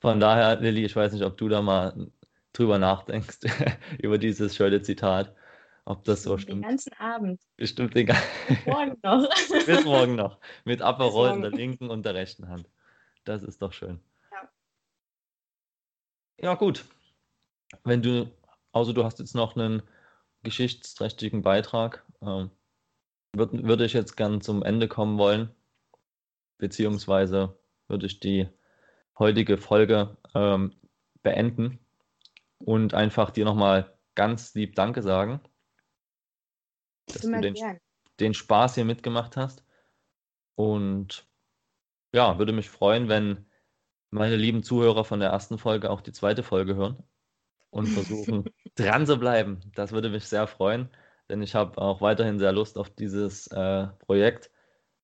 Von 0.00 0.20
daher, 0.20 0.60
Lilly, 0.60 0.84
ich 0.84 0.96
weiß 0.96 1.12
nicht, 1.12 1.24
ob 1.24 1.36
du 1.36 1.48
da 1.48 1.62
mal 1.62 2.10
drüber 2.52 2.78
nachdenkst, 2.78 3.38
über 3.98 4.18
dieses 4.18 4.56
schöne 4.56 4.82
Zitat, 4.82 5.34
ob 5.84 6.04
das 6.04 6.22
so 6.22 6.38
stimmt. 6.38 6.62
Den 6.62 6.68
ganzen 6.68 6.92
Abend. 6.94 7.40
Bestimmt 7.56 7.94
den 7.94 8.06
ganzen 8.06 8.58
Morgen 8.66 8.96
noch. 9.02 9.28
Bis 9.66 9.84
morgen 9.84 10.14
noch. 10.14 10.38
Mit 10.64 10.80
Aperol 10.82 11.30
in 11.30 11.42
der 11.42 11.50
linken 11.50 11.90
und 11.90 12.04
der 12.04 12.14
rechten 12.14 12.48
Hand. 12.48 12.68
Das 13.24 13.42
ist 13.42 13.60
doch 13.60 13.72
schön. 13.72 14.00
Ja. 14.30 14.48
Ja, 16.40 16.54
gut. 16.54 16.84
Wenn 17.82 18.02
du, 18.02 18.30
außer 18.72 18.94
du 18.94 19.04
hast 19.04 19.18
jetzt 19.18 19.34
noch 19.34 19.56
einen 19.56 19.82
geschichtsträchtigen 20.42 21.42
Beitrag, 21.42 22.04
ähm, 22.22 22.50
würde 23.34 23.66
würd 23.66 23.80
ich 23.80 23.92
jetzt 23.92 24.16
gern 24.16 24.40
zum 24.40 24.62
Ende 24.62 24.88
kommen 24.88 25.18
wollen, 25.18 25.50
beziehungsweise 26.58 27.58
würde 27.88 28.06
ich 28.06 28.20
die 28.20 28.48
heutige 29.18 29.58
Folge 29.58 30.16
ähm, 30.34 30.74
beenden 31.22 31.78
und 32.58 32.94
einfach 32.94 33.30
dir 33.30 33.44
nochmal 33.44 33.92
ganz 34.14 34.54
lieb 34.54 34.76
Danke 34.76 35.02
sagen, 35.02 35.40
dass 37.06 37.22
du 37.22 37.40
den, 37.40 37.56
den 38.20 38.34
Spaß 38.34 38.76
hier 38.76 38.84
mitgemacht 38.84 39.36
hast. 39.36 39.64
Und 40.54 41.26
ja, 42.12 42.38
würde 42.38 42.52
mich 42.52 42.70
freuen, 42.70 43.08
wenn 43.08 43.46
meine 44.10 44.36
lieben 44.36 44.62
Zuhörer 44.62 45.04
von 45.04 45.20
der 45.20 45.30
ersten 45.30 45.58
Folge 45.58 45.90
auch 45.90 46.00
die 46.00 46.12
zweite 46.12 46.42
Folge 46.42 46.76
hören 46.76 47.02
und 47.70 47.86
versuchen 47.86 48.44
dran 48.76 49.06
zu 49.06 49.18
bleiben. 49.18 49.60
Das 49.74 49.92
würde 49.92 50.10
mich 50.10 50.24
sehr 50.24 50.46
freuen 50.46 50.88
denn 51.28 51.42
ich 51.42 51.54
habe 51.54 51.80
auch 51.80 52.00
weiterhin 52.00 52.38
sehr 52.38 52.52
Lust 52.52 52.78
auf 52.78 52.90
dieses 52.90 53.46
äh, 53.48 53.86
Projekt. 53.98 54.50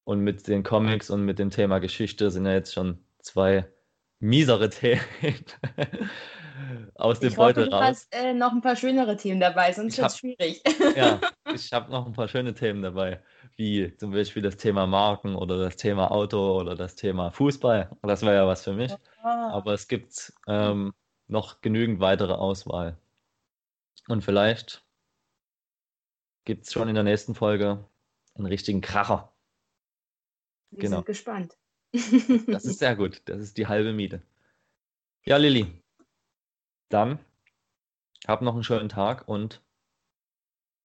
Und 0.04 0.20
mit 0.20 0.48
den 0.48 0.62
Comics 0.62 1.10
und 1.10 1.24
mit 1.24 1.38
dem 1.38 1.50
Thema 1.50 1.78
Geschichte 1.78 2.30
sind 2.30 2.46
ja 2.46 2.52
jetzt 2.52 2.72
schon 2.72 3.04
zwei 3.20 3.70
miesere 4.18 4.70
Themen 4.70 5.00
aus 6.94 7.20
dem 7.20 7.30
ich 7.30 7.36
Beutel 7.36 7.66
hoffe, 7.66 7.74
raus. 7.74 8.08
Du 8.10 8.16
hast 8.16 8.24
äh, 8.26 8.32
noch 8.32 8.52
ein 8.52 8.60
paar 8.60 8.76
schönere 8.76 9.16
Themen 9.16 9.40
dabei, 9.40 9.72
sonst 9.72 9.98
wird 9.98 10.08
es 10.08 10.18
schwierig. 10.18 10.62
ja, 10.96 11.20
ich 11.54 11.72
habe 11.72 11.90
noch 11.90 12.06
ein 12.06 12.12
paar 12.12 12.28
schöne 12.28 12.54
Themen 12.54 12.82
dabei, 12.82 13.22
wie 13.56 13.96
zum 13.96 14.12
Beispiel 14.12 14.42
das 14.42 14.56
Thema 14.56 14.86
Marken 14.86 15.34
oder 15.34 15.58
das 15.58 15.76
Thema 15.76 16.10
Auto 16.10 16.58
oder 16.58 16.74
das 16.74 16.96
Thema 16.96 17.30
Fußball. 17.30 17.90
Das 18.02 18.22
wäre 18.22 18.34
ja 18.34 18.46
was 18.46 18.64
für 18.64 18.72
mich. 18.72 18.92
Ah. 19.22 19.50
Aber 19.52 19.74
es 19.74 19.88
gibt 19.88 20.32
ähm, 20.46 20.92
noch 21.28 21.60
genügend 21.60 22.00
weitere 22.00 22.32
Auswahl. 22.32 22.96
Und 24.08 24.22
vielleicht 24.24 24.84
gibt 26.44 26.66
es 26.66 26.72
schon 26.72 26.88
in 26.88 26.94
der 26.94 27.04
nächsten 27.04 27.34
Folge 27.34 27.84
einen 28.34 28.46
richtigen 28.46 28.80
Kracher. 28.80 29.32
Wir 30.70 30.80
genau. 30.80 30.96
sind 30.96 31.06
gespannt. 31.06 31.56
das 31.92 32.64
ist 32.64 32.78
sehr 32.78 32.96
gut. 32.96 33.22
Das 33.26 33.40
ist 33.40 33.56
die 33.56 33.66
halbe 33.66 33.92
Miete. 33.92 34.22
Ja, 35.24 35.36
Lilly. 35.36 35.82
Dann 36.88 37.18
hab 38.26 38.42
noch 38.42 38.54
einen 38.54 38.64
schönen 38.64 38.88
Tag 38.88 39.28
und 39.28 39.62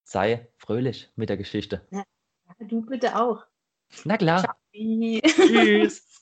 sei 0.06 0.48
fröhlich 0.56 1.12
mit 1.16 1.30
der 1.30 1.38
Geschichte. 1.38 1.86
Ja, 1.92 2.06
du 2.60 2.86
bitte 2.86 3.20
auch. 3.20 3.44
Na 4.06 4.18
klar. 4.18 4.58
Tschüss. 4.72 6.15